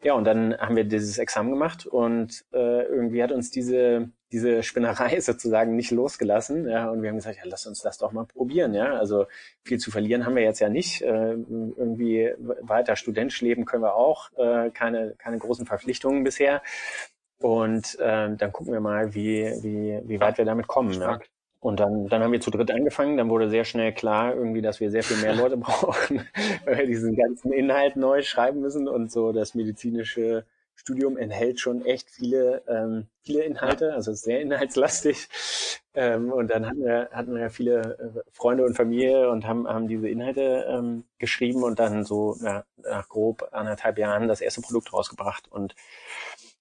ja, 0.04 0.14
und 0.14 0.26
dann 0.26 0.58
haben 0.58 0.76
wir 0.76 0.86
dieses 0.86 1.18
Examen 1.18 1.52
gemacht 1.52 1.86
und 1.86 2.46
äh, 2.54 2.84
irgendwie 2.84 3.24
hat 3.24 3.32
uns 3.32 3.50
diese, 3.50 4.10
diese 4.36 4.64
Spinnerei 4.64 5.20
sozusagen 5.22 5.76
nicht 5.76 5.92
losgelassen. 5.92 6.68
Ja, 6.68 6.90
und 6.90 7.02
wir 7.02 7.10
haben 7.10 7.16
gesagt, 7.16 7.38
ja, 7.38 7.44
lass 7.46 7.66
uns 7.66 7.82
das 7.82 7.98
doch 7.98 8.12
mal 8.12 8.26
probieren. 8.26 8.74
Ja, 8.74 8.96
also 8.96 9.28
viel 9.64 9.80
zu 9.80 9.92
verlieren 9.92 10.26
haben 10.26 10.36
wir 10.36 10.44
jetzt 10.44 10.60
ja 10.60 10.68
nicht. 10.68 11.02
Äh, 11.02 11.32
irgendwie 11.32 12.34
weiter 12.38 12.98
studentisch 12.98 13.42
leben 13.42 13.64
können 13.66 13.84
wir 13.84 13.96
auch. 13.96 14.30
Äh, 14.38 14.72
keine, 14.72 15.16
keine 15.18 15.38
großen 15.38 15.66
Verpflichtungen 15.66 16.26
bisher. 16.26 16.62
Und 17.40 17.98
äh, 18.00 18.36
dann 18.36 18.52
gucken 18.52 18.74
wir 18.74 18.82
mal, 18.82 19.16
wie, 19.16 19.46
wie, 19.62 20.02
wie 20.04 20.20
weit 20.20 20.38
wir 20.38 20.46
damit 20.46 20.68
kommen. 20.68 20.94
Ja. 21.00 21.20
Und 21.62 21.80
dann, 21.80 22.08
dann 22.10 22.22
haben 22.22 22.32
wir 22.32 22.42
zu 22.42 22.52
dritt 22.52 22.72
angefangen. 22.72 23.16
Dann 23.16 23.30
wurde 23.30 23.50
sehr 23.50 23.64
schnell 23.64 23.94
klar, 23.94 24.36
irgendwie, 24.36 24.62
dass 24.62 24.82
wir 24.82 24.92
sehr 24.92 25.04
viel 25.04 25.18
mehr 25.18 25.34
Leute 25.34 25.56
brauchen, 25.58 26.28
weil 26.66 26.78
wir 26.80 26.88
diesen 26.88 27.16
ganzen 27.16 27.54
Inhalt 27.54 27.96
neu 27.96 28.22
schreiben 28.22 28.60
müssen. 28.60 28.90
Und 28.90 29.12
so 29.12 29.32
das 29.32 29.56
medizinische 29.56 30.46
Studium 30.76 31.18
enthält 31.18 31.60
schon 31.60 31.84
echt 31.84 32.12
viele, 32.12 32.64
ähm, 32.68 33.08
viele 33.22 33.44
Inhalte, 33.44 33.94
also 33.94 34.14
sehr 34.14 34.42
inhaltslastig. 34.42 35.28
Ähm, 35.94 36.32
und 36.32 36.50
dann 36.50 36.66
hatten 36.66 36.84
wir, 36.84 37.10
hatten 37.12 37.36
wir 37.36 37.50
viele 37.50 37.98
äh, 37.98 38.22
Freunde 38.32 38.66
und 38.66 38.76
Familie 38.76 39.30
und 39.30 39.48
haben, 39.48 39.68
haben 39.68 39.88
diese 39.88 40.10
Inhalte 40.10 40.66
ähm, 40.70 41.06
geschrieben 41.18 41.64
und 41.64 41.80
dann 41.80 42.04
so 42.04 42.38
ja, 42.44 42.66
nach 42.78 43.08
grob 43.08 43.48
anderthalb 43.52 43.98
Jahren 43.98 44.28
das 44.28 44.42
erste 44.42 44.62
Produkt 44.62 44.94
rausgebracht 44.94 45.48
und, 45.50 45.76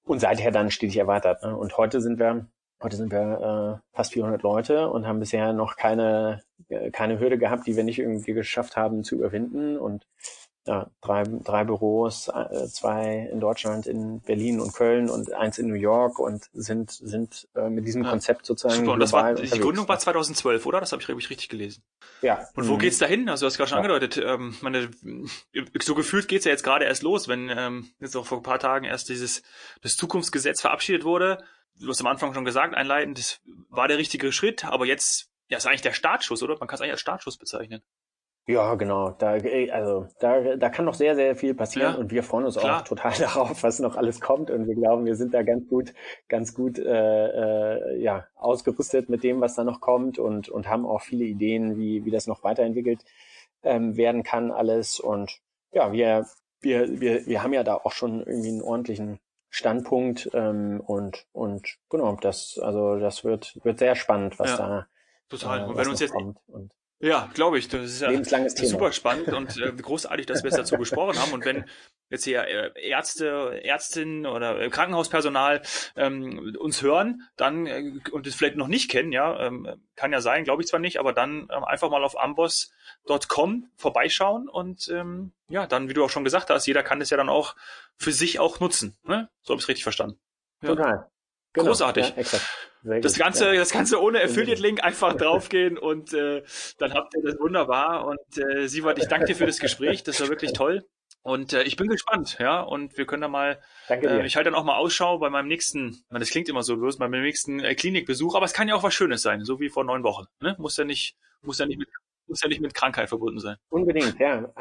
und 0.04 0.20
seither 0.20 0.52
dann 0.52 0.70
stetig 0.70 0.96
erweitert. 0.96 1.42
Ne? 1.42 1.56
Und 1.56 1.76
heute 1.76 2.00
sind 2.00 2.18
wir 2.18 2.46
Heute 2.84 2.96
sind 2.96 3.12
wir 3.12 3.80
äh, 3.80 3.96
fast 3.96 4.12
400 4.12 4.42
Leute 4.42 4.90
und 4.90 5.06
haben 5.06 5.18
bisher 5.18 5.54
noch 5.54 5.76
keine, 5.76 6.42
äh, 6.68 6.90
keine 6.90 7.18
Hürde 7.18 7.38
gehabt, 7.38 7.66
die 7.66 7.76
wir 7.76 7.84
nicht 7.84 7.98
irgendwie 7.98 8.34
geschafft 8.34 8.76
haben 8.76 9.04
zu 9.04 9.14
überwinden. 9.14 9.78
Und 9.78 10.06
ja, 10.66 10.90
drei, 11.02 11.24
drei 11.24 11.64
Büros, 11.64 12.28
äh, 12.28 12.66
zwei 12.68 13.28
in 13.30 13.40
Deutschland, 13.40 13.86
in 13.86 14.20
Berlin 14.20 14.60
und 14.60 14.72
Köln 14.72 15.10
und 15.10 15.32
eins 15.32 15.58
in 15.58 15.68
New 15.68 15.74
York 15.74 16.18
und 16.18 16.48
sind, 16.52 16.90
sind 16.90 17.48
äh, 17.54 17.68
mit 17.68 17.86
diesem 17.86 18.02
ja. 18.02 18.10
Konzept 18.10 18.46
sozusagen. 18.46 18.80
Super, 18.80 18.92
und 18.92 19.00
das 19.00 19.12
war, 19.12 19.34
die 19.34 19.60
Gründung 19.60 19.86
war 19.88 19.98
2012, 19.98 20.64
oder? 20.66 20.80
Das 20.80 20.92
habe 20.92 21.02
ich, 21.02 21.08
ich 21.08 21.30
richtig 21.30 21.48
gelesen. 21.48 21.82
Ja. 22.22 22.46
Und 22.54 22.68
wo 22.68 22.74
mhm. 22.74 22.78
geht's 22.78 22.98
dahin? 22.98 23.28
Also 23.28 23.44
du 23.44 23.50
hast 23.50 23.58
gerade 23.58 23.68
schon 23.68 23.78
ja. 23.78 23.82
angedeutet, 23.82 24.24
ähm, 24.24 24.56
meine, 24.62 24.90
so 25.82 25.94
gefühlt 25.94 26.28
geht's 26.28 26.46
ja 26.46 26.50
jetzt 26.50 26.64
gerade 26.64 26.86
erst 26.86 27.02
los, 27.02 27.28
wenn 27.28 27.50
ähm, 27.54 27.90
jetzt 28.00 28.16
auch 28.16 28.26
vor 28.26 28.38
ein 28.38 28.42
paar 28.42 28.58
Tagen 28.58 28.86
erst 28.86 29.08
dieses 29.08 29.42
das 29.82 29.96
Zukunftsgesetz 29.96 30.60
verabschiedet 30.60 31.04
wurde 31.04 31.38
du 31.80 31.88
hast 31.88 32.00
am 32.00 32.06
Anfang 32.06 32.34
schon 32.34 32.44
gesagt, 32.44 32.74
einleitend, 32.74 33.18
das 33.18 33.40
war 33.68 33.88
der 33.88 33.98
richtige 33.98 34.32
Schritt, 34.32 34.64
aber 34.64 34.86
jetzt, 34.86 35.30
ja, 35.48 35.58
ist 35.58 35.66
eigentlich 35.66 35.82
der 35.82 35.92
Startschuss, 35.92 36.42
oder? 36.42 36.56
Man 36.58 36.68
kann 36.68 36.76
es 36.76 36.80
eigentlich 36.80 36.92
als 36.92 37.00
Startschuss 37.00 37.36
bezeichnen. 37.36 37.82
Ja, 38.46 38.74
genau. 38.74 39.10
Da, 39.10 39.38
also, 39.72 40.06
da, 40.20 40.56
da 40.56 40.68
kann 40.68 40.84
noch 40.84 40.94
sehr, 40.94 41.14
sehr 41.14 41.34
viel 41.34 41.54
passieren 41.54 41.94
ja, 41.94 41.98
und 41.98 42.10
wir 42.10 42.22
freuen 42.22 42.44
uns 42.44 42.58
klar. 42.58 42.80
auch 42.80 42.84
total 42.84 43.12
darauf, 43.18 43.62
was 43.62 43.78
noch 43.78 43.96
alles 43.96 44.20
kommt 44.20 44.50
und 44.50 44.66
wir 44.66 44.74
glauben, 44.74 45.06
wir 45.06 45.16
sind 45.16 45.32
da 45.32 45.42
ganz 45.42 45.66
gut, 45.68 45.94
ganz 46.28 46.54
gut 46.54 46.78
äh, 46.78 47.94
äh, 47.94 48.02
ja, 48.02 48.26
ausgerüstet 48.34 49.08
mit 49.08 49.22
dem, 49.22 49.40
was 49.40 49.54
da 49.54 49.64
noch 49.64 49.80
kommt 49.80 50.18
und, 50.18 50.50
und 50.50 50.68
haben 50.68 50.84
auch 50.84 51.00
viele 51.00 51.24
Ideen, 51.24 51.78
wie, 51.78 52.04
wie 52.04 52.10
das 52.10 52.26
noch 52.26 52.44
weiterentwickelt 52.44 53.04
ähm, 53.62 53.96
werden 53.96 54.22
kann 54.22 54.50
alles. 54.50 55.00
Und 55.00 55.40
ja, 55.72 55.92
wir, 55.92 56.26
wir, 56.60 57.00
wir, 57.00 57.26
wir 57.26 57.42
haben 57.42 57.54
ja 57.54 57.62
da 57.62 57.76
auch 57.76 57.92
schon 57.92 58.20
irgendwie 58.20 58.48
einen 58.48 58.62
ordentlichen 58.62 59.20
Standpunkt 59.48 60.30
ähm, 60.34 60.82
und 60.84 61.26
und 61.30 61.76
genau 61.88 62.16
das 62.16 62.58
also 62.60 62.98
das 62.98 63.22
wird 63.22 63.60
wird 63.62 63.78
sehr 63.78 63.94
spannend 63.94 64.36
was 64.40 64.50
ja, 64.50 64.56
da 64.56 64.86
total 65.28 65.60
äh, 65.60 65.64
und 65.66 65.76
wenn 65.76 65.86
uns 65.86 66.00
jetzt 66.00 66.12
kommt 66.12 66.38
und 66.48 66.72
ja, 67.04 67.30
glaube 67.34 67.58
ich. 67.58 67.68
Das 67.68 67.82
ist 67.82 68.00
ja 68.00 68.10
das 68.10 68.32
ist 68.32 68.68
super 68.70 68.92
spannend 68.92 69.28
und 69.28 69.58
äh, 69.58 69.72
großartig, 69.82 70.24
dass 70.24 70.42
wir 70.42 70.50
es 70.50 70.56
dazu 70.56 70.76
gesprochen 70.76 71.18
haben. 71.18 71.32
Und 71.32 71.44
wenn 71.44 71.64
jetzt 72.08 72.24
hier 72.24 72.44
äh, 72.44 72.88
Ärzte, 72.88 73.60
Ärztinnen 73.62 74.24
oder 74.24 74.58
äh, 74.58 74.70
Krankenhauspersonal 74.70 75.60
ähm, 75.96 76.56
uns 76.58 76.80
hören, 76.80 77.28
dann 77.36 77.66
äh, 77.66 77.92
und 78.10 78.26
es 78.26 78.34
vielleicht 78.34 78.56
noch 78.56 78.68
nicht 78.68 78.90
kennen, 78.90 79.12
ja, 79.12 79.38
ähm, 79.38 79.68
kann 79.96 80.12
ja 80.12 80.22
sein, 80.22 80.44
glaube 80.44 80.62
ich 80.62 80.68
zwar 80.68 80.80
nicht, 80.80 80.98
aber 80.98 81.12
dann 81.12 81.48
ähm, 81.54 81.64
einfach 81.64 81.90
mal 81.90 82.02
auf 82.02 82.18
amboss.com 82.18 83.68
vorbeischauen 83.76 84.48
und 84.48 84.88
ähm, 84.88 85.32
ja, 85.48 85.66
dann, 85.66 85.90
wie 85.90 85.94
du 85.94 86.02
auch 86.04 86.10
schon 86.10 86.24
gesagt 86.24 86.48
hast, 86.48 86.66
jeder 86.66 86.82
kann 86.82 87.02
es 87.02 87.10
ja 87.10 87.18
dann 87.18 87.28
auch 87.28 87.54
für 87.96 88.12
sich 88.12 88.40
auch 88.40 88.60
nutzen. 88.60 88.96
Ne? 89.04 89.28
So 89.42 89.52
habe 89.52 89.58
ich 89.58 89.64
es 89.64 89.68
richtig 89.68 89.82
verstanden. 89.82 90.18
Ja. 90.62 90.68
Total. 90.70 91.10
Genau. 91.54 91.68
Großartig. 91.68 92.14
Ja, 92.82 93.00
das 93.00 93.16
Ganze, 93.16 93.46
ja. 93.46 93.54
das 93.54 93.70
Ganze 93.70 94.02
ohne 94.02 94.20
Affiliate-Link 94.22 94.82
einfach 94.84 95.14
draufgehen 95.16 95.78
und 95.78 96.12
äh, 96.12 96.42
dann 96.78 96.92
habt 96.92 97.14
ihr 97.14 97.22
das 97.22 97.38
wunderbar. 97.40 98.06
Und 98.06 98.18
äh, 98.36 98.66
Sievert, 98.66 98.98
ich 98.98 99.06
danke 99.06 99.26
dir 99.26 99.36
für 99.36 99.46
das 99.46 99.60
Gespräch. 99.60 100.02
Das 100.02 100.20
war 100.20 100.28
wirklich 100.28 100.52
toll. 100.52 100.84
Und 101.22 101.54
äh, 101.54 101.62
ich 101.62 101.76
bin 101.76 101.88
gespannt, 101.88 102.36
ja. 102.40 102.60
Und 102.60 102.98
wir 102.98 103.06
können 103.06 103.22
da 103.22 103.28
mal, 103.28 103.62
Danke 103.88 104.08
dir. 104.08 104.20
Äh, 104.20 104.26
ich 104.26 104.36
halte 104.36 104.50
dann 104.50 104.58
auch 104.58 104.64
mal 104.64 104.76
Ausschau 104.76 105.18
bei 105.18 105.30
meinem 105.30 105.48
nächsten, 105.48 106.04
das 106.10 106.28
klingt 106.30 106.48
immer 106.48 106.62
so 106.62 106.76
bloß, 106.76 106.98
bei 106.98 107.08
meinem 107.08 107.22
nächsten 107.22 107.60
äh, 107.60 107.74
Klinikbesuch, 107.74 108.34
aber 108.34 108.44
es 108.44 108.52
kann 108.52 108.68
ja 108.68 108.74
auch 108.74 108.82
was 108.82 108.92
Schönes 108.92 109.22
sein, 109.22 109.44
so 109.44 109.60
wie 109.60 109.70
vor 109.70 109.84
neun 109.84 110.02
Wochen. 110.02 110.24
Ne? 110.40 110.54
Muss 110.58 110.76
ja 110.76 110.84
nicht, 110.84 111.16
muss 111.40 111.58
ja 111.58 111.66
nicht 111.66 111.78
mit, 111.78 111.88
muss 112.26 112.42
ja 112.42 112.48
nicht 112.48 112.60
mit 112.60 112.74
Krankheit 112.74 113.08
verbunden 113.08 113.38
sein. 113.38 113.56
Unbedingt, 113.70 114.18
ja. 114.18 114.52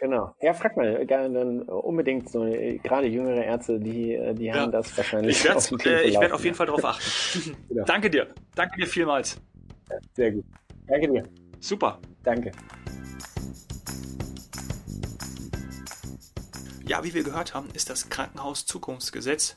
Genau. 0.00 0.34
Ja, 0.40 0.54
frag 0.54 0.78
mal, 0.78 1.06
dann 1.06 1.60
unbedingt 1.62 2.30
so, 2.30 2.40
gerade 2.82 3.06
jüngere 3.06 3.44
Ärzte, 3.44 3.78
die, 3.78 4.18
die 4.32 4.44
ja. 4.46 4.54
haben 4.54 4.72
das 4.72 4.96
wahrscheinlich. 4.96 5.36
Ich 5.36 5.44
werde 5.44 5.90
äh, 5.90 6.08
ich 6.08 6.18
werd 6.18 6.32
auf 6.32 6.42
jeden 6.42 6.56
Fall 6.56 6.66
darauf 6.66 6.84
achten. 6.86 7.54
genau. 7.68 7.84
Danke 7.84 8.08
dir. 8.08 8.28
Danke 8.54 8.80
dir 8.80 8.86
vielmals. 8.86 9.38
Ja, 9.90 9.96
sehr 10.14 10.32
gut. 10.32 10.44
Danke 10.86 11.06
dir. 11.06 11.22
Super. 11.60 11.98
Danke. 12.22 12.50
Ja, 16.86 17.04
wie 17.04 17.12
wir 17.12 17.22
gehört 17.22 17.52
haben, 17.52 17.68
ist 17.74 17.90
das 17.90 18.08
Krankenhaus-Zukunftsgesetz 18.08 19.56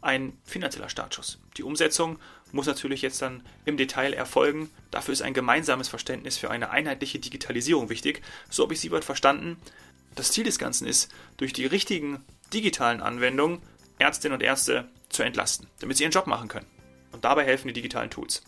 ein 0.00 0.38
finanzieller 0.42 0.88
Startschuss. 0.88 1.38
Die 1.58 1.64
Umsetzung 1.64 2.18
muss 2.52 2.66
natürlich 2.66 3.02
jetzt 3.02 3.22
dann 3.22 3.42
im 3.64 3.76
Detail 3.76 4.12
erfolgen. 4.12 4.70
Dafür 4.90 5.12
ist 5.12 5.22
ein 5.22 5.34
gemeinsames 5.34 5.88
Verständnis 5.88 6.38
für 6.38 6.50
eine 6.50 6.70
einheitliche 6.70 7.18
Digitalisierung 7.18 7.88
wichtig. 7.88 8.22
So 8.50 8.64
habe 8.64 8.74
ich 8.74 8.80
Siebert 8.80 9.04
verstanden. 9.04 9.56
Das 10.14 10.30
Ziel 10.30 10.44
des 10.44 10.58
Ganzen 10.58 10.86
ist, 10.86 11.10
durch 11.38 11.52
die 11.52 11.66
richtigen 11.66 12.24
digitalen 12.52 13.00
Anwendungen 13.00 13.60
Ärztinnen 13.98 14.34
und 14.34 14.42
Ärzte 14.42 14.88
zu 15.08 15.22
entlasten, 15.22 15.68
damit 15.80 15.96
sie 15.96 16.04
ihren 16.04 16.12
Job 16.12 16.26
machen 16.26 16.48
können. 16.48 16.66
Und 17.12 17.24
dabei 17.24 17.44
helfen 17.44 17.68
die 17.68 17.74
digitalen 17.74 18.10
Tools. 18.10 18.42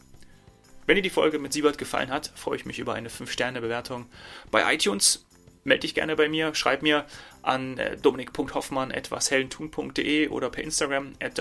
Wenn 0.86 0.96
dir 0.96 1.02
die 1.02 1.10
Folge 1.10 1.38
mit 1.38 1.52
Siebert 1.52 1.78
gefallen 1.78 2.10
hat, 2.10 2.32
freue 2.34 2.56
ich 2.56 2.66
mich 2.66 2.78
über 2.78 2.94
eine 2.94 3.08
5-Sterne-Bewertung 3.08 4.06
bei 4.50 4.74
iTunes 4.74 5.24
melde 5.64 5.80
dich 5.80 5.94
gerne 5.94 6.14
bei 6.16 6.28
mir, 6.28 6.54
schreib 6.54 6.82
mir 6.82 7.06
an 7.42 7.78
äh, 7.78 7.96
dominik.hoffmann.washeldentun.de 7.96 10.28
oder 10.28 10.50
per 10.50 10.62
Instagram 10.62 11.14
at 11.20 11.40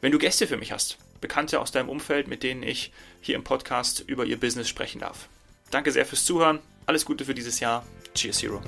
wenn 0.00 0.12
du 0.12 0.18
Gäste 0.18 0.46
für 0.46 0.58
mich 0.58 0.70
hast. 0.72 0.98
Bekannte 1.22 1.60
aus 1.60 1.72
deinem 1.72 1.88
Umfeld, 1.88 2.28
mit 2.28 2.42
denen 2.42 2.62
ich 2.62 2.92
hier 3.22 3.36
im 3.36 3.44
Podcast 3.44 4.04
über 4.06 4.26
ihr 4.26 4.38
Business 4.38 4.68
sprechen 4.68 5.00
darf. 5.00 5.28
Danke 5.70 5.90
sehr 5.90 6.04
fürs 6.04 6.26
Zuhören. 6.26 6.58
Alles 6.84 7.06
Gute 7.06 7.24
für 7.24 7.34
dieses 7.34 7.60
Jahr. 7.60 7.86
Cheers, 8.14 8.42
Hero. 8.42 8.60